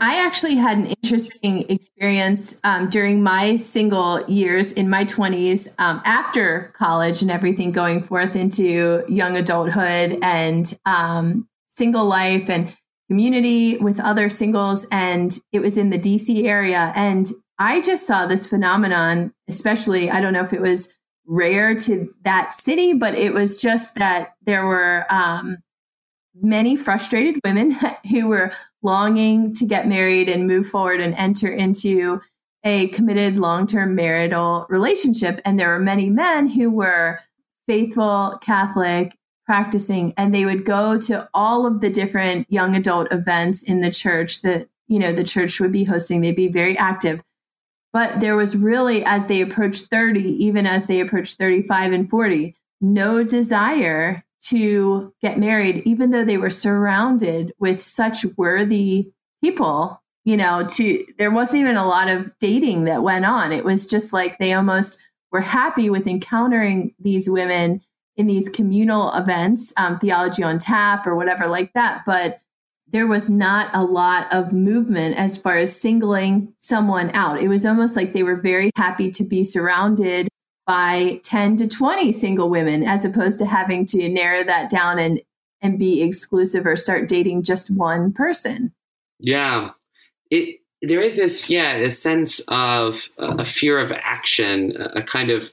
I 0.00 0.16
actually 0.26 0.56
had 0.56 0.78
an 0.78 0.86
interesting 1.02 1.70
experience 1.70 2.60
um, 2.64 2.88
during 2.88 3.22
my 3.22 3.56
single 3.56 4.28
years 4.28 4.72
in 4.72 4.90
my 4.90 5.04
20s, 5.04 5.68
um, 5.78 6.02
after 6.04 6.72
college 6.76 7.22
and 7.22 7.30
everything, 7.30 7.70
going 7.70 8.02
forth 8.02 8.34
into 8.34 9.04
young 9.08 9.36
adulthood 9.36 10.18
and 10.20 10.76
um, 10.84 11.48
single 11.68 12.06
life 12.06 12.50
and 12.50 12.74
community 13.08 13.76
with 13.76 14.00
other 14.00 14.28
singles. 14.28 14.84
And 14.90 15.38
it 15.52 15.60
was 15.60 15.78
in 15.78 15.90
the 15.90 15.98
DC 15.98 16.44
area. 16.44 16.92
And 16.96 17.30
I 17.58 17.80
just 17.80 18.06
saw 18.06 18.26
this 18.26 18.46
phenomenon, 18.46 19.32
especially, 19.48 20.10
I 20.10 20.20
don't 20.20 20.32
know 20.32 20.42
if 20.42 20.52
it 20.52 20.60
was 20.60 20.92
rare 21.26 21.74
to 21.74 22.12
that 22.22 22.52
city, 22.52 22.92
but 22.92 23.14
it 23.14 23.32
was 23.32 23.60
just 23.60 23.94
that 23.94 24.34
there 24.44 24.66
were 24.66 25.06
um, 25.10 25.58
many 26.40 26.76
frustrated 26.76 27.40
women 27.44 27.76
who 28.10 28.26
were 28.26 28.52
longing 28.82 29.54
to 29.54 29.66
get 29.66 29.88
married 29.88 30.28
and 30.28 30.46
move 30.46 30.66
forward 30.66 31.00
and 31.00 31.14
enter 31.14 31.50
into 31.50 32.20
a 32.64 32.88
committed 32.88 33.36
long 33.36 33.66
term 33.66 33.94
marital 33.94 34.66
relationship. 34.68 35.40
And 35.44 35.58
there 35.58 35.68
were 35.68 35.78
many 35.78 36.10
men 36.10 36.48
who 36.48 36.70
were 36.70 37.20
faithful 37.66 38.38
Catholic 38.40 39.16
practicing 39.46 40.14
and 40.16 40.34
they 40.34 40.44
would 40.44 40.64
go 40.64 40.98
to 40.98 41.28
all 41.34 41.66
of 41.66 41.80
the 41.80 41.90
different 41.90 42.50
young 42.50 42.74
adult 42.74 43.12
events 43.12 43.62
in 43.62 43.80
the 43.80 43.90
church 43.90 44.42
that 44.42 44.68
you 44.86 44.98
know 44.98 45.12
the 45.12 45.24
church 45.24 45.60
would 45.60 45.72
be 45.72 45.84
hosting 45.84 46.20
they'd 46.20 46.34
be 46.34 46.48
very 46.48 46.76
active 46.78 47.22
but 47.94 48.18
there 48.18 48.34
was 48.34 48.56
really, 48.56 49.04
as 49.04 49.28
they 49.28 49.40
approached 49.40 49.84
30, 49.84 50.20
even 50.44 50.66
as 50.66 50.86
they 50.86 50.98
approached 50.98 51.38
35 51.38 51.92
and 51.92 52.10
40, 52.10 52.56
no 52.80 53.22
desire 53.22 54.24
to 54.46 55.14
get 55.22 55.38
married, 55.38 55.80
even 55.86 56.10
though 56.10 56.24
they 56.24 56.36
were 56.36 56.50
surrounded 56.50 57.52
with 57.60 57.80
such 57.80 58.26
worthy 58.36 59.12
people. 59.42 60.02
You 60.24 60.38
know, 60.38 60.66
to 60.70 61.06
there 61.18 61.30
wasn't 61.30 61.60
even 61.60 61.76
a 61.76 61.86
lot 61.86 62.08
of 62.08 62.32
dating 62.38 62.84
that 62.84 63.02
went 63.02 63.26
on. 63.26 63.52
It 63.52 63.64
was 63.64 63.86
just 63.86 64.12
like 64.12 64.38
they 64.38 64.54
almost 64.54 65.00
were 65.30 65.42
happy 65.42 65.88
with 65.88 66.08
encountering 66.08 66.94
these 66.98 67.28
women 67.28 67.80
in 68.16 68.26
these 68.26 68.48
communal 68.48 69.12
events, 69.12 69.72
um, 69.76 69.98
theology 69.98 70.42
on 70.42 70.58
tap 70.58 71.06
or 71.06 71.14
whatever 71.14 71.46
like 71.46 71.74
that. 71.74 72.04
But 72.06 72.40
there 72.94 73.08
was 73.08 73.28
not 73.28 73.68
a 73.74 73.82
lot 73.82 74.32
of 74.32 74.52
movement 74.52 75.16
as 75.16 75.36
far 75.36 75.58
as 75.58 75.78
singling 75.78 76.54
someone 76.58 77.10
out. 77.12 77.40
It 77.40 77.48
was 77.48 77.66
almost 77.66 77.96
like 77.96 78.12
they 78.12 78.22
were 78.22 78.36
very 78.36 78.70
happy 78.76 79.10
to 79.10 79.24
be 79.24 79.42
surrounded 79.42 80.28
by 80.64 81.20
10 81.24 81.56
to 81.56 81.66
20 81.66 82.12
single 82.12 82.48
women 82.48 82.84
as 82.84 83.04
opposed 83.04 83.40
to 83.40 83.46
having 83.46 83.84
to 83.86 84.08
narrow 84.08 84.44
that 84.44 84.70
down 84.70 85.00
and 85.00 85.20
and 85.60 85.76
be 85.76 86.02
exclusive 86.02 86.66
or 86.66 86.76
start 86.76 87.08
dating 87.08 87.42
just 87.42 87.68
one 87.68 88.12
person. 88.12 88.72
Yeah. 89.18 89.70
It 90.30 90.60
there 90.80 91.00
is 91.00 91.16
this 91.16 91.50
yeah, 91.50 91.72
a 91.72 91.90
sense 91.90 92.40
of 92.46 93.08
uh, 93.18 93.34
a 93.40 93.44
fear 93.44 93.80
of 93.80 93.90
action, 93.90 94.80
a 94.94 95.02
kind 95.02 95.32
of 95.32 95.52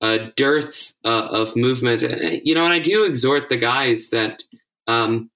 a 0.00 0.30
dearth 0.34 0.94
uh, 1.04 1.28
of 1.30 1.56
movement. 1.56 2.00
You 2.42 2.54
know, 2.54 2.64
and 2.64 2.72
I 2.72 2.78
do 2.78 3.04
exhort 3.04 3.50
the 3.50 3.58
guys 3.58 4.08
that 4.10 4.42
um, 4.86 5.30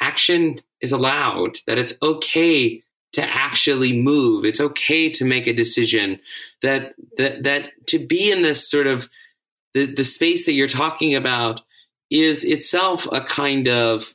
action 0.00 0.56
is 0.80 0.92
allowed, 0.92 1.58
that 1.66 1.78
it's 1.78 1.94
okay 2.02 2.82
to 3.12 3.22
actually 3.22 4.00
move. 4.00 4.44
It's 4.44 4.60
okay 4.60 5.10
to 5.10 5.24
make 5.24 5.46
a 5.46 5.52
decision. 5.52 6.20
That 6.62 6.94
that 7.16 7.42
that 7.44 7.86
to 7.88 7.98
be 7.98 8.30
in 8.30 8.42
this 8.42 8.68
sort 8.68 8.86
of 8.86 9.08
the, 9.74 9.86
the 9.86 10.04
space 10.04 10.46
that 10.46 10.52
you're 10.52 10.68
talking 10.68 11.14
about 11.14 11.60
is 12.10 12.44
itself 12.44 13.06
a 13.12 13.20
kind 13.20 13.68
of 13.68 14.14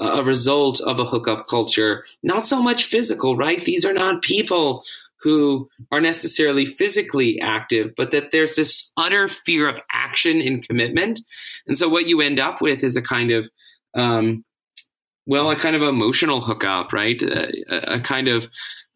a 0.00 0.22
result 0.22 0.80
of 0.80 1.00
a 1.00 1.04
hookup 1.04 1.48
culture, 1.48 2.04
not 2.22 2.46
so 2.46 2.62
much 2.62 2.84
physical, 2.84 3.36
right? 3.36 3.64
These 3.64 3.84
are 3.84 3.92
not 3.92 4.22
people 4.22 4.84
who 5.20 5.68
are 5.90 6.00
necessarily 6.00 6.64
physically 6.64 7.40
active, 7.40 7.92
but 7.96 8.12
that 8.12 8.30
there's 8.30 8.54
this 8.54 8.92
utter 8.96 9.26
fear 9.26 9.68
of 9.68 9.80
action 9.92 10.40
and 10.40 10.66
commitment. 10.66 11.20
And 11.66 11.76
so 11.76 11.88
what 11.88 12.06
you 12.06 12.20
end 12.20 12.38
up 12.38 12.60
with 12.60 12.84
is 12.84 12.96
a 12.96 13.02
kind 13.02 13.32
of 13.32 13.50
um, 13.96 14.44
well, 15.28 15.50
a 15.50 15.56
kind 15.56 15.76
of 15.76 15.82
emotional 15.82 16.40
hookup, 16.40 16.92
right? 16.92 17.20
A, 17.22 17.96
a 17.96 18.00
kind 18.00 18.28
of 18.28 18.48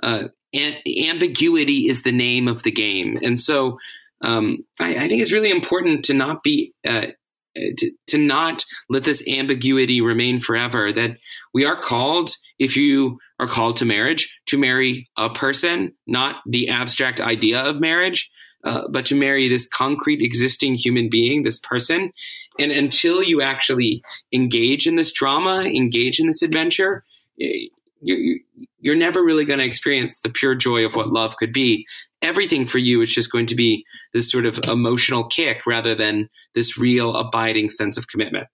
uh, 0.02 0.28
a- 0.54 1.08
ambiguity 1.08 1.88
is 1.88 2.02
the 2.02 2.10
name 2.10 2.48
of 2.48 2.62
the 2.62 2.72
game, 2.72 3.18
and 3.22 3.38
so 3.38 3.78
um, 4.22 4.64
I, 4.80 4.96
I, 4.96 5.08
think 5.08 5.20
it's 5.20 5.32
really 5.32 5.50
important 5.50 6.06
to 6.06 6.14
not 6.14 6.42
be 6.42 6.72
uh, 6.86 7.08
to, 7.54 7.90
to 8.06 8.18
not 8.18 8.64
let 8.88 9.04
this 9.04 9.26
ambiguity 9.28 10.00
remain 10.00 10.38
forever. 10.38 10.90
That 10.90 11.18
we 11.52 11.66
are 11.66 11.78
called, 11.78 12.30
if 12.58 12.76
you 12.76 13.18
are 13.38 13.46
called 13.46 13.76
to 13.78 13.84
marriage, 13.84 14.34
to 14.46 14.56
marry 14.56 15.10
a 15.18 15.28
person, 15.28 15.92
not 16.06 16.36
the 16.46 16.70
abstract 16.70 17.20
idea 17.20 17.60
of 17.60 17.78
marriage. 17.78 18.30
Uh, 18.64 18.82
but 18.90 19.04
to 19.06 19.14
marry 19.14 19.48
this 19.48 19.66
concrete 19.66 20.20
existing 20.20 20.74
human 20.74 21.08
being, 21.08 21.42
this 21.42 21.58
person. 21.58 22.12
And 22.58 22.70
until 22.70 23.22
you 23.22 23.42
actually 23.42 24.02
engage 24.32 24.86
in 24.86 24.96
this 24.96 25.12
drama, 25.12 25.62
engage 25.62 26.20
in 26.20 26.26
this 26.26 26.42
adventure, 26.42 27.04
you're, 27.36 28.38
you're 28.80 28.96
never 28.96 29.22
really 29.22 29.44
going 29.44 29.58
to 29.58 29.64
experience 29.64 30.20
the 30.20 30.28
pure 30.28 30.54
joy 30.54 30.84
of 30.84 30.94
what 30.94 31.12
love 31.12 31.36
could 31.36 31.52
be. 31.52 31.86
Everything 32.20 32.66
for 32.66 32.78
you 32.78 33.00
is 33.00 33.12
just 33.12 33.32
going 33.32 33.46
to 33.46 33.56
be 33.56 33.84
this 34.12 34.30
sort 34.30 34.46
of 34.46 34.58
emotional 34.68 35.26
kick 35.26 35.66
rather 35.66 35.94
than 35.94 36.28
this 36.54 36.78
real 36.78 37.16
abiding 37.16 37.70
sense 37.70 37.96
of 37.96 38.06
commitment. 38.06 38.46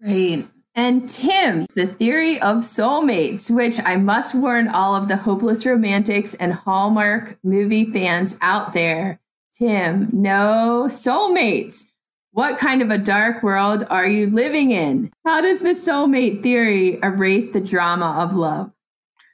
Right. 0.00 0.46
And 0.74 1.06
Tim, 1.06 1.66
the 1.74 1.86
theory 1.86 2.40
of 2.40 2.58
soulmates, 2.58 3.54
which 3.54 3.78
I 3.84 3.96
must 3.96 4.34
warn 4.34 4.68
all 4.68 4.94
of 4.94 5.08
the 5.08 5.18
hopeless 5.18 5.66
romantics 5.66 6.34
and 6.34 6.54
Hallmark 6.54 7.38
movie 7.42 7.90
fans 7.90 8.38
out 8.40 8.72
there. 8.72 9.20
Tim, 9.52 10.08
no 10.12 10.86
soulmates. 10.88 11.84
What 12.30 12.58
kind 12.58 12.80
of 12.80 12.90
a 12.90 12.96
dark 12.96 13.42
world 13.42 13.86
are 13.90 14.06
you 14.06 14.30
living 14.30 14.70
in? 14.70 15.12
How 15.26 15.42
does 15.42 15.60
the 15.60 15.70
soulmate 15.70 16.42
theory 16.42 16.98
erase 17.02 17.52
the 17.52 17.60
drama 17.60 18.16
of 18.18 18.34
love? 18.34 18.72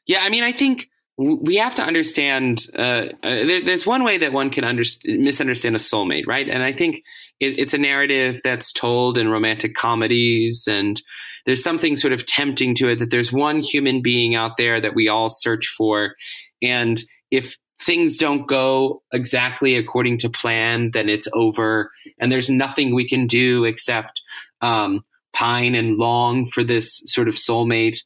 Yeah, 0.06 0.20
I 0.22 0.30
mean, 0.30 0.42
I 0.42 0.50
think 0.50 0.88
we 1.16 1.56
have 1.56 1.76
to 1.76 1.82
understand. 1.82 2.66
Uh, 2.76 2.80
uh, 3.22 3.46
there, 3.46 3.64
there's 3.64 3.86
one 3.86 4.02
way 4.02 4.18
that 4.18 4.32
one 4.32 4.50
can 4.50 4.64
under, 4.64 4.82
misunderstand 5.04 5.76
a 5.76 5.78
soulmate, 5.78 6.26
right? 6.26 6.48
And 6.48 6.64
I 6.64 6.72
think 6.72 7.04
it, 7.40 7.58
it's 7.58 7.74
a 7.74 7.78
narrative 7.78 8.40
that's 8.42 8.72
told 8.72 9.18
in 9.18 9.28
romantic 9.28 9.74
comedies, 9.74 10.66
and 10.68 11.00
there's 11.46 11.62
something 11.62 11.96
sort 11.96 12.12
of 12.12 12.26
tempting 12.26 12.74
to 12.76 12.88
it 12.88 12.98
that 12.98 13.10
there's 13.10 13.32
one 13.32 13.60
human 13.60 14.02
being 14.02 14.34
out 14.34 14.56
there 14.56 14.80
that 14.80 14.94
we 14.94 15.08
all 15.08 15.28
search 15.28 15.66
for, 15.66 16.14
and 16.62 17.02
if 17.30 17.56
things 17.80 18.16
don't 18.16 18.48
go 18.48 19.02
exactly 19.12 19.76
according 19.76 20.18
to 20.18 20.28
plan, 20.28 20.90
then 20.92 21.08
it's 21.08 21.28
over, 21.32 21.90
and 22.18 22.30
there's 22.32 22.50
nothing 22.50 22.94
we 22.94 23.08
can 23.08 23.26
do 23.26 23.64
except 23.64 24.20
um, 24.60 25.02
pine 25.32 25.74
and 25.74 25.96
long 25.96 26.44
for 26.46 26.64
this 26.64 27.02
sort 27.06 27.28
of 27.28 27.34
soulmate. 27.34 27.98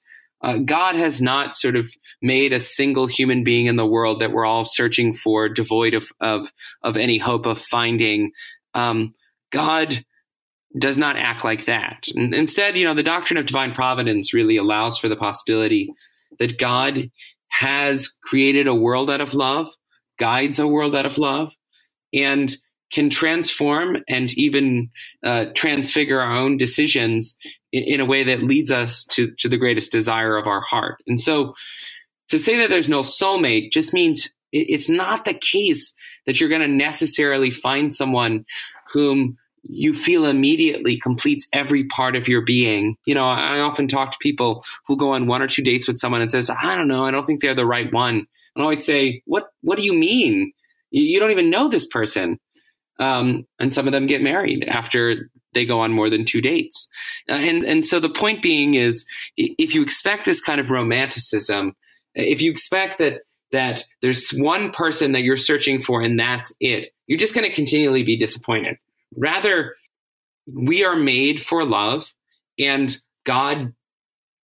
Uh, 0.43 0.59
God 0.59 0.97
has 0.97 1.23
not 1.23 1.57
sort 1.57 1.77
of 1.77 1.91
made 2.21 2.53
a 2.53 2.61
single 2.61 3.07
human 3.07 3.45
being 3.45 3.67
in 3.67 3.77
the 3.77 3.87
world 3.87 4.21
that 4.21 4.33
we're 4.33 4.45
all 4.45 4.65
searching 4.65 5.13
for, 5.13 5.49
devoid 5.49 5.95
of 5.95 6.11
of, 6.21 6.53
of 6.83 6.97
any 6.97 7.19
hope 7.19 7.47
of 7.47 7.59
finding. 7.59 8.33
Um, 8.75 9.15
God 9.53 10.05
does 10.77 10.99
not 10.99 11.17
act 11.17 11.45
like 11.45 11.67
that. 11.67 12.07
Instead, 12.15 12.77
you 12.77 12.85
know, 12.85 12.95
the 12.95 13.03
doctrine 13.03 13.37
of 13.37 13.47
divine 13.47 13.73
providence 13.73 14.33
really 14.33 14.57
allows 14.57 14.99
for 14.99 15.09
the 15.09 15.17
possibility 15.17 15.93
that 16.39 16.59
God 16.59 17.11
has 17.49 18.17
created 18.25 18.67
a 18.67 18.75
world 18.75 19.11
out 19.11 19.21
of 19.21 19.35
love, 19.35 19.69
guides 20.19 20.59
a 20.59 20.67
world 20.67 20.97
out 20.97 21.07
of 21.07 21.19
love, 21.19 21.53
and 22.13 22.55
can 22.91 23.11
transform 23.11 23.99
and 24.09 24.33
even 24.39 24.91
uh, 25.25 25.47
transfigure 25.55 26.21
our 26.21 26.35
own 26.35 26.57
decisions 26.57 27.39
in, 27.73 27.83
in, 27.85 28.01
a 28.01 28.05
way 28.05 28.23
that 28.25 28.43
leads 28.43 28.71
us 28.71 29.05
to, 29.05 29.31
to 29.39 29.49
the 29.49 29.57
greatest 29.57 29.93
desire 29.93 30.37
of 30.37 30.47
our 30.47 30.61
heart. 30.61 30.97
And 31.07 31.21
so 31.21 31.55
to 32.29 32.39
say 32.39 32.59
that 32.59 32.71
there's 32.71 32.91
no 32.91 33.01
soulmate 33.01 33.73
just 33.73 33.95
means 33.95 34.27
it, 34.53 34.67
it's 34.69 34.89
not 34.89 35.25
the 35.25 35.35
case 35.35 35.95
that 36.27 36.39
you're 36.39 36.51
going 36.51 36.61
to 36.61 36.69
necessarily 36.69 37.51
find 37.51 37.93
someone 37.93 38.45
whom 38.93 39.39
you 39.63 39.95
feel 39.95 40.27
immediately 40.27 40.99
completes 40.99 41.47
every 41.53 41.85
part 41.85 42.17
of 42.17 42.29
your 42.29 42.43
being. 42.43 42.97
You 43.07 43.15
know, 43.15 43.25
I 43.25 43.61
often 43.61 43.89
talk 43.89 44.11
to 44.13 44.19
people 44.21 44.65
who 44.87 44.97
go 44.97 45.13
on 45.13 45.27
one 45.27 45.43
or 45.43 45.47
two 45.47 45.63
dates 45.63 45.87
with 45.87 45.99
someone 45.99 46.21
and 46.21 46.31
says, 46.31 46.51
"I 46.51 46.77
don't 46.77 46.89
know, 46.89 47.05
I 47.05 47.11
don't 47.11 47.25
think 47.25 47.41
they're 47.41 47.55
the 47.55 47.67
right 47.67 47.93
one." 47.93 48.17
And 48.17 48.27
I 48.59 48.63
always 48.63 48.85
say, 48.85 49.23
"What? 49.27 49.51
What 49.63 49.77
do 49.77 49.85
you 49.85 49.95
mean? 49.95 50.53
You, 50.91 51.19
don't 51.21 51.31
even 51.31 51.51
know 51.51 51.69
this 51.69 51.87
person." 51.87 52.39
Um, 52.99 53.47
and 53.59 53.73
some 53.73 53.87
of 53.87 53.93
them 53.93 54.07
get 54.07 54.23
married 54.23 54.65
after 54.69 55.31
they 55.55 55.65
go 55.65 55.81
on 55.81 55.93
more 55.93 56.11
than 56.11 56.25
two 56.25 56.41
dates. 56.41 56.89
Uh, 57.29 57.35
and 57.35 57.63
and 57.65 57.87
so 57.87 58.01
the 58.01 58.11
point 58.11 58.43
being 58.43 58.75
is, 58.75 59.07
if 59.37 59.75
you 59.75 59.83
expect 59.83 60.25
this 60.25 60.41
kind 60.41 60.61
of 60.61 60.71
romanticism, 60.71 61.75
if 62.15 62.43
you 62.43 62.51
expect 62.51 62.99
that 62.99 63.21
that 63.53 63.85
there's 64.01 64.31
one 64.31 64.71
person 64.71 65.13
that 65.13 65.23
you're 65.23 65.37
searching 65.37 65.79
for 65.79 66.03
and 66.03 66.19
that's 66.19 66.53
it, 66.59 66.89
you're 67.07 67.19
just 67.19 67.35
going 67.35 67.49
to 67.49 67.55
continually 67.55 68.03
be 68.03 68.17
disappointed. 68.17 68.77
Rather, 69.17 69.75
we 70.47 70.85
are 70.85 70.97
made 70.97 71.43
for 71.43 71.65
love, 71.65 72.13
and 72.59 72.97
God 73.25 73.75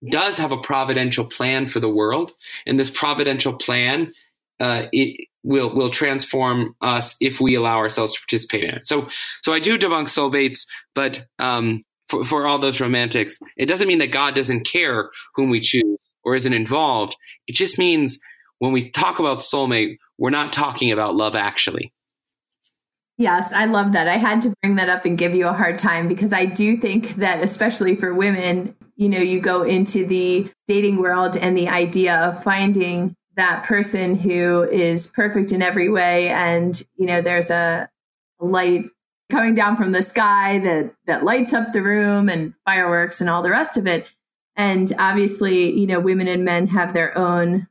does 0.08 0.38
have 0.38 0.52
a 0.52 0.58
providential 0.58 1.24
plan 1.24 1.66
for 1.66 1.80
the 1.80 1.88
world, 1.88 2.32
and 2.66 2.78
this 2.78 2.90
providential 2.90 3.54
plan 3.54 4.12
uh, 4.60 4.86
it 4.92 5.28
will 5.44 5.74
will 5.74 5.90
transform 5.90 6.74
us 6.80 7.16
if 7.20 7.40
we 7.40 7.54
allow 7.54 7.76
ourselves 7.76 8.14
to 8.14 8.20
participate 8.20 8.64
in 8.64 8.70
it. 8.70 8.86
So, 8.86 9.08
so 9.42 9.52
I 9.52 9.60
do 9.60 9.78
debunk 9.78 10.04
soulmates, 10.04 10.66
but 10.94 11.26
um, 11.38 11.82
for, 12.08 12.24
for 12.24 12.46
all 12.46 12.58
those 12.58 12.80
romantics, 12.80 13.38
it 13.56 13.66
doesn't 13.66 13.88
mean 13.88 13.98
that 13.98 14.12
God 14.12 14.34
doesn't 14.34 14.66
care 14.66 15.10
whom 15.34 15.50
we 15.50 15.60
choose 15.60 16.10
or 16.24 16.34
isn't 16.34 16.52
involved. 16.52 17.16
It 17.46 17.54
just 17.54 17.78
means 17.78 18.20
when 18.58 18.72
we 18.72 18.90
talk 18.90 19.18
about 19.20 19.40
soulmate, 19.40 19.98
we're 20.18 20.30
not 20.30 20.52
talking 20.52 20.90
about 20.90 21.14
love 21.14 21.36
actually. 21.36 21.92
Yes, 23.18 23.52
I 23.52 23.64
love 23.64 23.92
that. 23.92 24.06
I 24.06 24.16
had 24.16 24.40
to 24.42 24.54
bring 24.62 24.76
that 24.76 24.88
up 24.88 25.04
and 25.04 25.18
give 25.18 25.34
you 25.34 25.48
a 25.48 25.52
hard 25.52 25.76
time 25.76 26.06
because 26.06 26.32
I 26.32 26.46
do 26.46 26.76
think 26.76 27.16
that, 27.16 27.42
especially 27.42 27.96
for 27.96 28.14
women, 28.14 28.76
you 28.94 29.08
know, 29.08 29.18
you 29.18 29.40
go 29.40 29.64
into 29.64 30.06
the 30.06 30.48
dating 30.68 30.98
world 30.98 31.36
and 31.36 31.58
the 31.58 31.68
idea 31.68 32.16
of 32.16 32.44
finding 32.44 33.16
that 33.36 33.64
person 33.64 34.14
who 34.14 34.62
is 34.62 35.08
perfect 35.08 35.50
in 35.50 35.62
every 35.62 35.88
way. 35.88 36.28
And, 36.28 36.80
you 36.96 37.06
know, 37.06 37.20
there's 37.20 37.50
a 37.50 37.88
light 38.38 38.84
coming 39.30 39.54
down 39.54 39.76
from 39.76 39.90
the 39.90 40.02
sky 40.02 40.60
that, 40.60 40.94
that 41.06 41.24
lights 41.24 41.52
up 41.52 41.72
the 41.72 41.82
room 41.82 42.28
and 42.28 42.54
fireworks 42.64 43.20
and 43.20 43.28
all 43.28 43.42
the 43.42 43.50
rest 43.50 43.76
of 43.76 43.88
it. 43.88 44.14
And 44.54 44.92
obviously, 44.96 45.76
you 45.76 45.88
know, 45.88 45.98
women 45.98 46.28
and 46.28 46.44
men 46.44 46.68
have 46.68 46.92
their 46.92 47.16
own 47.18 47.66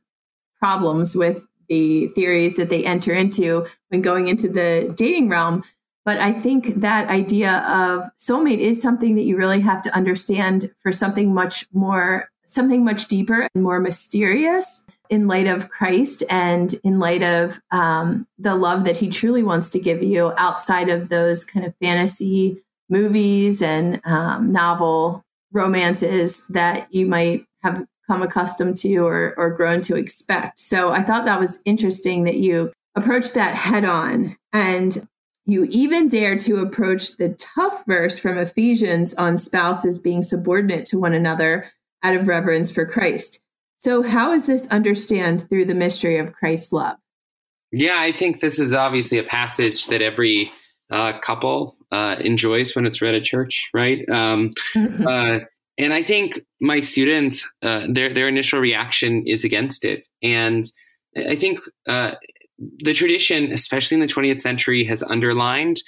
problems 0.60 1.16
with 1.16 1.46
the 1.68 2.08
theories 2.08 2.56
that 2.56 2.70
they 2.70 2.84
enter 2.84 3.12
into 3.12 3.66
when 3.88 4.02
going 4.02 4.28
into 4.28 4.48
the 4.48 4.92
dating 4.96 5.28
realm. 5.28 5.62
But 6.04 6.18
I 6.18 6.32
think 6.32 6.76
that 6.76 7.10
idea 7.10 7.58
of 7.68 8.10
soulmate 8.16 8.60
is 8.60 8.80
something 8.80 9.16
that 9.16 9.24
you 9.24 9.36
really 9.36 9.60
have 9.60 9.82
to 9.82 9.94
understand 9.94 10.70
for 10.78 10.90
something 10.90 11.34
much 11.34 11.66
more, 11.72 12.30
something 12.46 12.84
much 12.84 13.08
deeper 13.08 13.46
and 13.54 13.62
more 13.62 13.78
mysterious 13.78 14.84
in 15.10 15.28
light 15.28 15.46
of 15.46 15.68
Christ 15.68 16.22
and 16.30 16.74
in 16.84 16.98
light 16.98 17.22
of 17.22 17.60
um, 17.70 18.26
the 18.38 18.54
love 18.54 18.84
that 18.84 18.96
He 18.96 19.08
truly 19.08 19.42
wants 19.42 19.70
to 19.70 19.78
give 19.78 20.02
you 20.02 20.32
outside 20.36 20.88
of 20.88 21.08
those 21.08 21.44
kind 21.44 21.66
of 21.66 21.74
fantasy 21.82 22.62
movies 22.88 23.62
and 23.62 24.00
um, 24.04 24.52
novel 24.52 25.24
romances 25.52 26.46
that 26.48 26.92
you 26.92 27.06
might 27.06 27.44
have 27.62 27.86
come 28.08 28.22
accustomed 28.22 28.76
to 28.78 28.96
or, 28.98 29.34
or 29.36 29.50
grown 29.50 29.80
to 29.82 29.94
expect. 29.94 30.58
So 30.58 30.88
I 30.90 31.02
thought 31.02 31.26
that 31.26 31.38
was 31.38 31.60
interesting 31.64 32.24
that 32.24 32.38
you 32.38 32.72
approached 32.96 33.34
that 33.34 33.54
head 33.54 33.84
on. 33.84 34.36
And 34.52 35.06
you 35.46 35.66
even 35.70 36.08
dare 36.08 36.36
to 36.36 36.60
approach 36.60 37.16
the 37.16 37.30
tough 37.34 37.84
verse 37.86 38.18
from 38.18 38.36
Ephesians 38.36 39.14
on 39.14 39.36
spouses 39.38 39.98
being 39.98 40.22
subordinate 40.22 40.84
to 40.86 40.98
one 40.98 41.14
another 41.14 41.66
out 42.02 42.14
of 42.14 42.28
reverence 42.28 42.70
for 42.70 42.84
Christ. 42.84 43.42
So, 43.76 44.02
how 44.02 44.32
is 44.32 44.46
this 44.46 44.66
understand 44.68 45.48
through 45.48 45.66
the 45.66 45.74
mystery 45.74 46.18
of 46.18 46.32
Christ's 46.32 46.72
love? 46.72 46.96
Yeah, 47.70 47.96
I 47.98 48.12
think 48.12 48.40
this 48.40 48.58
is 48.58 48.74
obviously 48.74 49.18
a 49.18 49.24
passage 49.24 49.86
that 49.86 50.02
every 50.02 50.50
uh, 50.90 51.18
couple 51.20 51.76
uh, 51.92 52.16
enjoys 52.18 52.74
when 52.74 52.86
it's 52.86 53.00
read 53.00 53.14
at 53.14 53.24
church, 53.24 53.68
right? 53.72 54.06
Um, 54.10 54.52
mm-hmm. 54.74 55.06
uh, 55.06 55.38
and 55.78 55.94
I 55.94 56.02
think 56.02 56.40
my 56.60 56.80
students, 56.80 57.48
uh, 57.62 57.86
their 57.88 58.12
their 58.12 58.28
initial 58.28 58.60
reaction 58.60 59.24
is 59.26 59.44
against 59.44 59.84
it, 59.84 60.04
and 60.22 60.64
I 61.16 61.36
think 61.36 61.60
uh, 61.88 62.12
the 62.78 62.92
tradition, 62.92 63.52
especially 63.52 63.94
in 63.94 64.00
the 64.00 64.12
20th 64.12 64.40
century, 64.40 64.84
has 64.84 65.02
underlined 65.02 65.80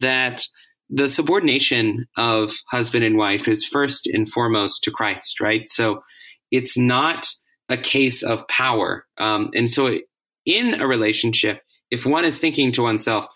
that 0.00 0.44
the 0.88 1.08
subordination 1.08 2.06
of 2.16 2.52
husband 2.70 3.04
and 3.04 3.16
wife 3.16 3.48
is 3.48 3.64
first 3.64 4.06
and 4.06 4.28
foremost 4.28 4.84
to 4.84 4.90
Christ, 4.90 5.40
right? 5.40 5.68
So 5.68 6.02
it's 6.50 6.76
not 6.76 7.26
a 7.68 7.76
case 7.76 8.22
of 8.22 8.46
power, 8.48 9.06
um, 9.18 9.50
and 9.54 9.68
so 9.68 9.98
in 10.46 10.80
a 10.80 10.86
relationship, 10.86 11.62
if 11.90 12.06
one 12.06 12.24
is 12.24 12.38
thinking 12.38 12.72
to 12.72 12.82
oneself, 12.82 13.26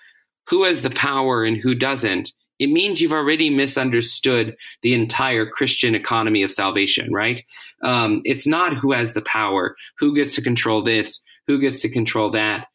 who 0.48 0.64
has 0.64 0.82
the 0.82 0.90
power 0.90 1.44
and 1.44 1.56
who 1.56 1.74
doesn't, 1.74 2.30
it 2.58 2.68
means 2.68 3.00
you've 3.00 3.12
already 3.12 3.50
misunderstood 3.50 4.56
the 4.82 4.94
entire 4.94 5.46
Christian 5.46 5.94
economy 5.94 6.42
of 6.42 6.52
salvation, 6.52 7.12
right? 7.12 7.44
Um, 7.82 8.22
it's 8.24 8.46
not 8.46 8.76
who 8.76 8.92
has 8.92 9.12
the 9.12 9.22
power, 9.22 9.76
who 9.98 10.14
gets 10.14 10.34
to 10.36 10.42
control 10.42 10.82
this, 10.82 11.22
who 11.46 11.58
gets 11.58 11.80
to 11.82 11.88
control 11.88 12.30
that. 12.30 12.68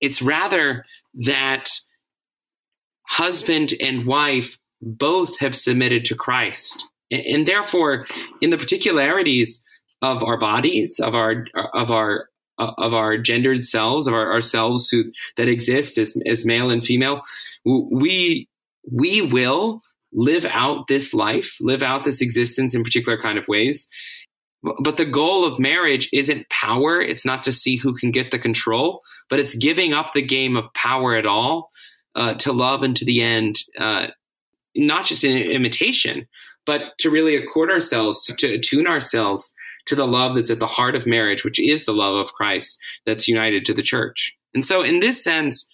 It's 0.00 0.22
rather 0.22 0.84
that 1.14 1.68
husband 3.06 3.74
and 3.80 4.06
wife 4.06 4.58
both 4.80 5.38
have 5.38 5.56
submitted 5.56 6.04
to 6.06 6.14
Christ. 6.14 6.86
And, 7.10 7.22
and 7.22 7.46
therefore, 7.46 8.06
in 8.40 8.50
the 8.50 8.58
particularities 8.58 9.64
of 10.02 10.22
our 10.22 10.38
bodies, 10.38 11.00
of 11.00 11.14
our, 11.14 11.46
of 11.74 11.90
our, 11.90 12.28
of 12.58 12.92
our 12.92 13.16
gendered 13.18 13.64
selves, 13.64 14.06
of 14.06 14.14
our, 14.14 14.32
ourselves 14.32 14.88
who 14.88 15.04
that 15.36 15.48
exist 15.48 15.96
as, 15.96 16.16
as 16.26 16.44
male 16.44 16.70
and 16.70 16.84
female, 16.84 17.22
we 17.64 18.48
we 18.90 19.22
will 19.22 19.82
live 20.12 20.46
out 20.46 20.86
this 20.86 21.12
life, 21.12 21.56
live 21.60 21.82
out 21.82 22.04
this 22.04 22.20
existence 22.20 22.74
in 22.74 22.82
particular 22.82 23.20
kind 23.20 23.38
of 23.38 23.48
ways. 23.48 23.88
But 24.62 24.96
the 24.96 25.04
goal 25.04 25.44
of 25.44 25.58
marriage 25.58 26.08
isn't 26.12 26.48
power. 26.50 27.00
It's 27.00 27.24
not 27.24 27.42
to 27.44 27.52
see 27.52 27.76
who 27.76 27.94
can 27.94 28.10
get 28.10 28.30
the 28.30 28.38
control, 28.38 29.02
but 29.30 29.38
it's 29.38 29.54
giving 29.54 29.92
up 29.92 30.12
the 30.12 30.22
game 30.22 30.56
of 30.56 30.72
power 30.74 31.14
at 31.14 31.26
all 31.26 31.70
uh, 32.14 32.34
to 32.34 32.52
love 32.52 32.82
and 32.82 32.96
to 32.96 33.04
the 33.04 33.22
end, 33.22 33.60
uh, 33.78 34.08
not 34.74 35.04
just 35.04 35.22
in 35.22 35.38
imitation, 35.38 36.26
but 36.66 36.98
to 36.98 37.10
really 37.10 37.36
accord 37.36 37.70
ourselves, 37.70 38.24
to, 38.26 38.34
to 38.34 38.54
attune 38.54 38.86
ourselves 38.86 39.54
to 39.86 39.94
the 39.94 40.06
love 40.06 40.34
that's 40.34 40.50
at 40.50 40.58
the 40.58 40.66
heart 40.66 40.94
of 40.94 41.06
marriage, 41.06 41.44
which 41.44 41.60
is 41.60 41.84
the 41.84 41.92
love 41.92 42.16
of 42.16 42.32
Christ 42.34 42.78
that's 43.06 43.28
united 43.28 43.64
to 43.66 43.74
the 43.74 43.82
church. 43.82 44.36
And 44.54 44.64
so, 44.64 44.82
in 44.82 45.00
this 45.00 45.22
sense, 45.22 45.70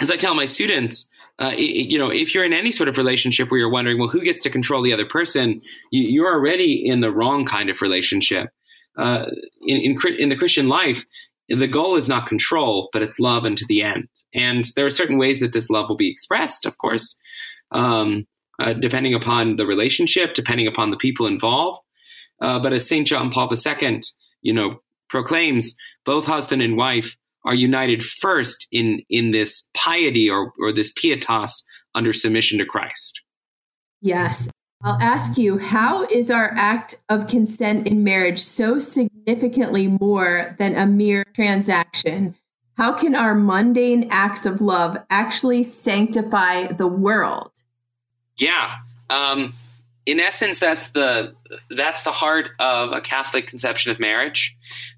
as 0.00 0.10
I 0.10 0.16
tell 0.16 0.34
my 0.34 0.44
students, 0.44 1.08
uh, 1.38 1.52
you 1.56 1.98
know, 1.98 2.10
if 2.10 2.34
you're 2.34 2.44
in 2.44 2.52
any 2.52 2.70
sort 2.70 2.88
of 2.88 2.96
relationship 2.96 3.50
where 3.50 3.58
you're 3.58 3.70
wondering, 3.70 3.98
well, 3.98 4.08
who 4.08 4.22
gets 4.22 4.42
to 4.42 4.50
control 4.50 4.82
the 4.82 4.92
other 4.92 5.06
person, 5.06 5.60
you, 5.90 6.24
are 6.24 6.34
already 6.34 6.86
in 6.86 7.00
the 7.00 7.10
wrong 7.10 7.44
kind 7.44 7.70
of 7.70 7.82
relationship. 7.82 8.48
Uh, 8.96 9.26
in, 9.62 9.78
in, 9.78 10.14
in 10.16 10.28
the 10.28 10.36
Christian 10.36 10.68
life, 10.68 11.04
the 11.48 11.66
goal 11.66 11.96
is 11.96 12.08
not 12.08 12.28
control, 12.28 12.88
but 12.92 13.02
it's 13.02 13.18
love 13.18 13.44
unto 13.44 13.66
the 13.66 13.82
end. 13.82 14.08
And 14.32 14.64
there 14.76 14.86
are 14.86 14.90
certain 14.90 15.18
ways 15.18 15.40
that 15.40 15.52
this 15.52 15.68
love 15.70 15.88
will 15.88 15.96
be 15.96 16.10
expressed, 16.10 16.66
of 16.66 16.78
course, 16.78 17.18
um, 17.72 18.26
uh, 18.60 18.72
depending 18.74 19.14
upon 19.14 19.56
the 19.56 19.66
relationship, 19.66 20.34
depending 20.34 20.68
upon 20.68 20.90
the 20.90 20.96
people 20.96 21.26
involved. 21.26 21.80
Uh, 22.40 22.60
but 22.60 22.72
as 22.72 22.86
St. 22.86 23.06
John 23.06 23.30
Paul 23.30 23.50
II, 23.52 24.00
you 24.42 24.52
know, 24.52 24.80
proclaims, 25.08 25.76
both 26.04 26.26
husband 26.26 26.62
and 26.62 26.76
wife 26.76 27.16
are 27.44 27.54
united 27.54 28.02
first 28.02 28.66
in 28.72 29.02
in 29.08 29.30
this 29.30 29.68
piety 29.74 30.28
or 30.30 30.52
or 30.60 30.72
this 30.72 30.92
pietas 30.92 31.52
under 31.94 32.12
submission 32.12 32.58
to 32.58 32.64
Christ. 32.64 33.20
Yes. 34.00 34.48
I'll 34.82 35.00
ask 35.00 35.38
you, 35.38 35.56
how 35.56 36.02
is 36.04 36.30
our 36.30 36.52
act 36.56 36.96
of 37.08 37.26
consent 37.26 37.86
in 37.86 38.04
marriage 38.04 38.38
so 38.38 38.78
significantly 38.78 39.96
more 39.98 40.54
than 40.58 40.74
a 40.74 40.86
mere 40.86 41.24
transaction? 41.32 42.34
How 42.76 42.92
can 42.92 43.14
our 43.14 43.34
mundane 43.34 44.08
acts 44.10 44.44
of 44.44 44.60
love 44.60 44.98
actually 45.08 45.62
sanctify 45.62 46.72
the 46.72 46.86
world? 46.86 47.52
Yeah. 48.36 48.72
Um, 49.08 49.54
in 50.04 50.20
essence, 50.20 50.58
that's 50.58 50.90
the 50.90 51.34
that's 51.70 52.02
the 52.02 52.12
heart 52.12 52.50
of 52.58 52.92
a 52.92 53.00
Catholic 53.00 53.46
conception 53.46 53.90
of 53.90 53.98
marriage. 53.98 54.54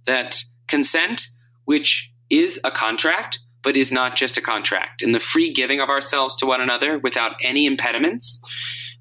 That 0.07 0.43
consent, 0.67 1.27
which 1.65 2.11
is 2.31 2.61
a 2.65 2.71
contract, 2.71 3.39
but 3.63 3.77
is 3.77 3.93
not 3.93 4.17
just 4.17 4.37
a 4.37 4.41
contract. 4.41 5.03
And 5.03 5.15
the 5.15 5.21
free 5.21 5.53
giving 5.53 5.81
of 5.81 5.89
ourselves 5.89 6.37
to 6.37 6.47
one 6.47 6.61
another 6.61 6.99
without 6.99 7.33
any 7.43 7.67
impediments 7.67 8.41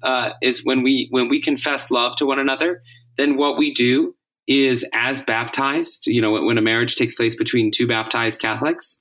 uh, 0.02 0.30
is 0.42 0.64
when 0.64 0.82
we 0.82 1.08
when 1.10 1.28
we 1.28 1.40
confess 1.40 1.90
love 1.90 2.16
to 2.16 2.26
one 2.26 2.38
another. 2.38 2.82
Then 3.16 3.36
what 3.36 3.56
we 3.56 3.72
do 3.72 4.14
is, 4.46 4.84
as 4.92 5.24
baptized, 5.24 6.06
you 6.06 6.20
know, 6.20 6.32
when, 6.32 6.58
a 6.58 6.62
marriage 6.62 6.96
takes 6.96 7.14
place 7.14 7.34
between 7.34 7.70
two 7.70 7.86
baptized 7.86 8.40
Catholics, 8.40 9.00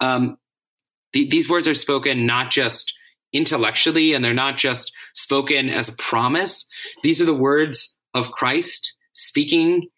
um, 0.00 0.36
the, 1.12 1.28
these 1.28 1.48
words 1.48 1.68
are 1.68 1.74
spoken 1.74 2.26
not 2.26 2.50
just 2.50 2.92
intellectually, 3.32 4.12
and 4.12 4.24
they're 4.24 4.34
not 4.34 4.58
just 4.58 4.92
spoken 5.14 5.68
as 5.68 5.88
a 5.88 5.96
promise. 5.96 6.66
These 7.02 7.22
are 7.22 7.26
the 7.26 7.34
words 7.34 7.96
of 8.12 8.32
Christ 8.32 8.94
speaking 9.12 9.88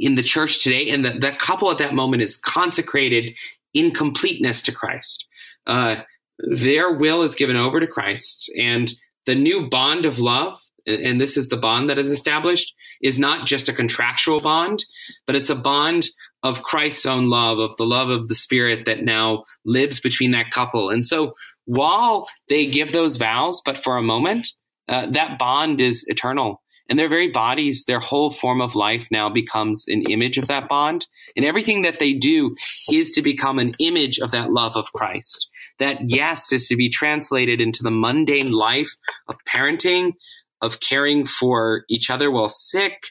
in 0.00 0.14
the 0.14 0.22
church 0.22 0.64
today, 0.64 0.88
and 0.88 1.04
the, 1.04 1.12
the 1.18 1.32
couple 1.32 1.70
at 1.70 1.78
that 1.78 1.94
moment 1.94 2.22
is 2.22 2.36
consecrated 2.36 3.34
in 3.74 3.92
completeness 3.92 4.62
to 4.62 4.72
Christ. 4.72 5.26
Uh, 5.66 5.96
their 6.38 6.94
will 6.94 7.22
is 7.22 7.34
given 7.34 7.56
over 7.56 7.78
to 7.78 7.86
Christ, 7.86 8.50
and 8.58 8.90
the 9.26 9.34
new 9.34 9.68
bond 9.68 10.06
of 10.06 10.18
love, 10.18 10.58
and 10.86 11.20
this 11.20 11.36
is 11.36 11.50
the 11.50 11.58
bond 11.58 11.90
that 11.90 11.98
is 11.98 12.10
established, 12.10 12.74
is 13.02 13.18
not 13.18 13.46
just 13.46 13.68
a 13.68 13.74
contractual 13.74 14.40
bond, 14.40 14.86
but 15.26 15.36
it's 15.36 15.50
a 15.50 15.54
bond 15.54 16.08
of 16.42 16.62
Christ's 16.62 17.04
own 17.04 17.28
love, 17.28 17.58
of 17.58 17.76
the 17.76 17.84
love 17.84 18.08
of 18.08 18.28
the 18.28 18.34
Spirit 18.34 18.86
that 18.86 19.04
now 19.04 19.44
lives 19.66 20.00
between 20.00 20.30
that 20.30 20.50
couple. 20.50 20.88
And 20.88 21.04
so 21.04 21.34
while 21.66 22.26
they 22.48 22.66
give 22.66 22.92
those 22.92 23.18
vows, 23.18 23.60
but 23.64 23.76
for 23.76 23.98
a 23.98 24.02
moment, 24.02 24.48
uh, 24.88 25.06
that 25.10 25.38
bond 25.38 25.80
is 25.80 26.04
eternal 26.08 26.62
and 26.90 26.98
their 26.98 27.08
very 27.08 27.28
bodies, 27.28 27.84
their 27.84 28.00
whole 28.00 28.32
form 28.32 28.60
of 28.60 28.74
life 28.74 29.08
now 29.12 29.30
becomes 29.30 29.86
an 29.86 30.02
image 30.10 30.36
of 30.36 30.48
that 30.48 30.68
bond. 30.68 31.06
And 31.36 31.44
everything 31.44 31.82
that 31.82 32.00
they 32.00 32.12
do 32.12 32.56
is 32.90 33.12
to 33.12 33.22
become 33.22 33.60
an 33.60 33.72
image 33.78 34.18
of 34.18 34.32
that 34.32 34.50
love 34.50 34.76
of 34.76 34.92
Christ. 34.92 35.48
That 35.78 36.10
yes 36.10 36.52
is 36.52 36.66
to 36.66 36.76
be 36.76 36.88
translated 36.88 37.60
into 37.60 37.84
the 37.84 37.92
mundane 37.92 38.52
life 38.52 38.90
of 39.28 39.36
parenting, 39.48 40.14
of 40.60 40.80
caring 40.80 41.24
for 41.24 41.84
each 41.88 42.10
other 42.10 42.30
while 42.30 42.48
sick, 42.48 43.06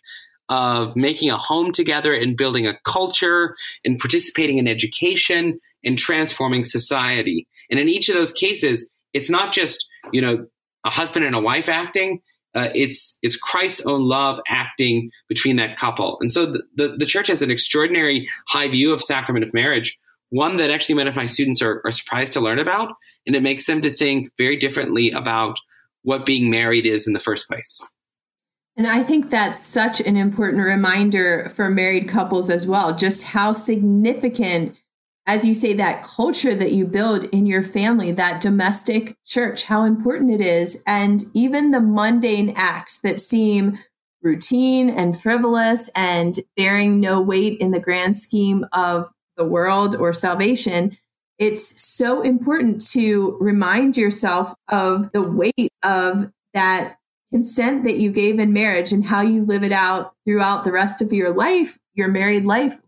of 0.49 0.95
making 0.97 1.29
a 1.29 1.37
home 1.37 1.71
together 1.71 2.13
and 2.13 2.35
building 2.35 2.67
a 2.67 2.77
culture 2.83 3.55
and 3.85 3.97
participating 3.97 4.57
in 4.57 4.67
education 4.67 5.57
and 5.85 5.97
transforming 5.97 6.65
society. 6.65 7.47
And 7.71 7.79
in 7.79 7.87
each 7.87 8.09
of 8.09 8.15
those 8.15 8.33
cases, 8.33 8.89
it's 9.13 9.29
not 9.29 9.53
just, 9.53 9.87
you 10.11 10.21
know, 10.21 10.47
a 10.85 10.89
husband 10.89 11.25
and 11.25 11.35
a 11.35 11.39
wife 11.39 11.69
acting, 11.69 12.21
uh, 12.55 12.69
it's 12.73 13.17
it's 13.21 13.35
Christ's 13.35 13.85
own 13.85 14.07
love 14.07 14.39
acting 14.47 15.11
between 15.27 15.55
that 15.57 15.77
couple. 15.77 16.17
And 16.21 16.31
so 16.31 16.45
the, 16.45 16.63
the, 16.75 16.95
the, 16.97 17.05
church 17.05 17.27
has 17.27 17.41
an 17.41 17.51
extraordinary 17.51 18.27
high 18.47 18.67
view 18.67 18.91
of 18.91 19.03
sacrament 19.03 19.45
of 19.45 19.53
marriage, 19.53 19.97
one 20.29 20.55
that 20.55 20.71
actually 20.71 20.95
many 20.95 21.09
of 21.09 21.15
my 21.15 21.25
students 21.25 21.61
are, 21.61 21.81
are 21.85 21.91
surprised 21.91 22.33
to 22.33 22.39
learn 22.39 22.59
about, 22.59 22.93
and 23.27 23.35
it 23.35 23.43
makes 23.43 23.67
them 23.67 23.81
to 23.81 23.93
think 23.93 24.31
very 24.37 24.57
differently 24.57 25.11
about 25.11 25.57
what 26.01 26.25
being 26.25 26.49
married 26.49 26.85
is 26.85 27.05
in 27.05 27.13
the 27.13 27.19
first 27.19 27.47
place. 27.47 27.85
And 28.75 28.87
I 28.87 29.03
think 29.03 29.29
that's 29.29 29.59
such 29.59 29.99
an 29.99 30.15
important 30.15 30.63
reminder 30.63 31.51
for 31.53 31.69
married 31.69 32.07
couples 32.07 32.49
as 32.49 32.65
well, 32.65 32.95
just 32.95 33.23
how 33.23 33.51
significant 33.51 34.77
as 35.29 35.45
you 35.45 35.53
say, 35.53 35.73
that 35.73 36.01
culture 36.01 36.55
that 36.55 36.71
you 36.71 36.87
build 36.87 37.25
in 37.25 37.45
your 37.45 37.61
family, 37.61 38.11
that 38.11 38.41
domestic 38.41 39.15
church, 39.27 39.65
how 39.65 39.83
important 39.83 40.31
it 40.31 40.41
is. 40.41 40.81
And 40.87 41.23
even 41.35 41.69
the 41.69 41.79
mundane 41.79 42.53
acts 42.55 42.99
that 43.01 43.19
seem 43.19 43.77
routine 44.23 44.89
and 44.89 45.21
frivolous 45.21 45.87
and 45.95 46.35
bearing 46.57 46.99
no 46.99 47.21
weight 47.21 47.61
in 47.61 47.69
the 47.69 47.79
grand 47.79 48.15
scheme 48.15 48.65
of 48.73 49.07
the 49.37 49.45
world 49.45 49.95
or 49.95 50.13
salvation, 50.13 50.97
it's 51.37 51.79
so 51.79 52.21
important 52.21 52.81
to 52.89 53.37
remind 53.39 53.97
yourself 53.97 54.55
of 54.69 55.11
the 55.11 55.21
weight 55.21 55.71
of 55.83 56.31
that 56.55 56.97
consent 57.29 57.83
that 57.83 57.97
you 57.97 58.11
gave 58.11 58.39
in 58.39 58.51
marriage 58.51 58.91
and 58.91 59.05
how 59.05 59.21
you 59.21 59.45
live 59.45 59.61
it 59.61 59.71
out 59.71 60.15
throughout 60.25 60.63
the 60.63 60.71
rest 60.71 61.03
of 61.03 61.13
your 61.13 61.31
life, 61.31 61.77
your 61.93 62.07
married 62.07 62.45
life 62.45 62.79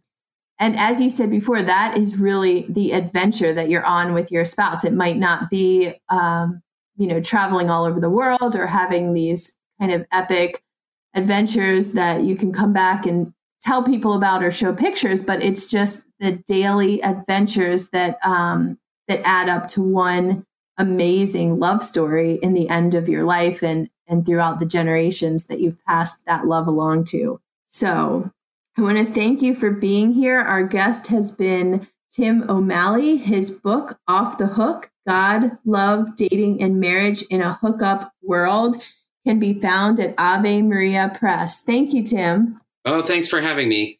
and 0.62 0.78
as 0.78 1.02
you 1.02 1.10
said 1.10 1.32
before, 1.32 1.64
that 1.64 1.98
is 1.98 2.20
really 2.20 2.68
the 2.70 2.92
adventure 2.92 3.52
that 3.52 3.68
you're 3.68 3.86
on 3.86 4.14
with 4.14 4.32
your 4.32 4.46
spouse. 4.46 4.86
It 4.86 4.94
might 4.94 5.18
not 5.18 5.50
be, 5.50 5.96
um, 6.10 6.62
you 6.98 7.08
know, 7.08 7.20
traveling 7.20 7.72
all 7.72 7.84
over 7.84 8.00
the 8.00 8.12
world 8.12 8.56
or 8.56 8.68
having 8.68 9.16
these 9.16 9.56
kind 9.80 9.92
of 9.92 10.06
epic 10.12 10.64
adventures 11.16 11.94
that 11.94 12.22
you 12.22 12.36
can 12.36 12.54
come 12.54 12.74
back 12.74 13.08
and 13.08 13.34
tell 13.64 13.84
people 13.84 14.14
about 14.14 14.44
or 14.44 14.52
show 14.52 14.72
pictures, 14.72 15.24
but 15.24 15.44
it's 15.44 15.66
just 15.66 16.06
the 16.20 16.34
daily 16.46 17.02
adventures 17.02 17.90
that 17.90 18.20
um, 18.24 18.78
that 19.08 19.22
add 19.26 19.50
up 19.50 19.68
to 19.70 19.82
one 19.82 20.46
amazing 20.78 21.58
love 21.58 21.84
story 21.84 22.36
in 22.44 22.54
the 22.54 22.70
end 22.70 22.94
of 22.94 23.10
your 23.10 23.24
life 23.24 23.64
and 23.64 23.90
and 24.08 24.28
throughout 24.28 24.60
the 24.60 24.66
generations 24.68 25.46
that 25.46 25.60
you've 25.60 25.84
passed 25.86 26.24
that 26.28 26.46
love 26.46 26.68
along 26.68 27.06
to. 27.06 27.42
So 27.66 28.32
I 28.78 28.82
want 28.82 28.98
to 28.98 29.06
thank 29.06 29.42
you 29.42 29.54
for 29.54 29.72
being 29.72 30.12
here. 30.12 30.40
Our 30.40 30.64
guest 30.64 31.08
has 31.08 31.32
been 31.32 31.88
Tim 32.12 32.50
O'Malley. 32.50 33.18
His 33.18 33.52
book, 33.52 34.00
Off 34.08 34.38
the 34.38 34.48
Hook 34.48 34.92
God, 35.08 35.58
Love, 35.66 36.16
Dating, 36.16 36.62
and 36.62 36.80
Marriage 36.80 37.24
in 37.24 37.42
a 37.42 37.54
Hookup 37.54 38.14
World, 38.22 38.84
can 39.26 39.40
be 39.40 39.54
found 39.54 40.00
at 40.00 40.16
Ave 40.18 40.62
Maria 40.64 41.12
Press. 41.14 41.62
Thank 41.62 41.94
you, 41.94 42.04
Tim. 42.04 42.60
Oh, 42.86 43.04
thanks 43.04 43.28
for 43.28 43.42
having 43.42 43.70
me. 43.70 44.00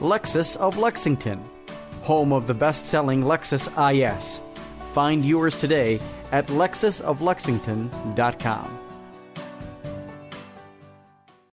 Lexus 0.00 0.56
of 0.56 0.76
Lexington, 0.76 1.40
home 2.02 2.32
of 2.32 2.46
the 2.46 2.54
best 2.54 2.86
selling 2.86 3.22
Lexus 3.22 3.68
IS. 3.92 4.40
Find 4.92 5.24
yours 5.24 5.56
today 5.56 6.00
at 6.32 6.48
lexusoflexington.com. 6.48 8.83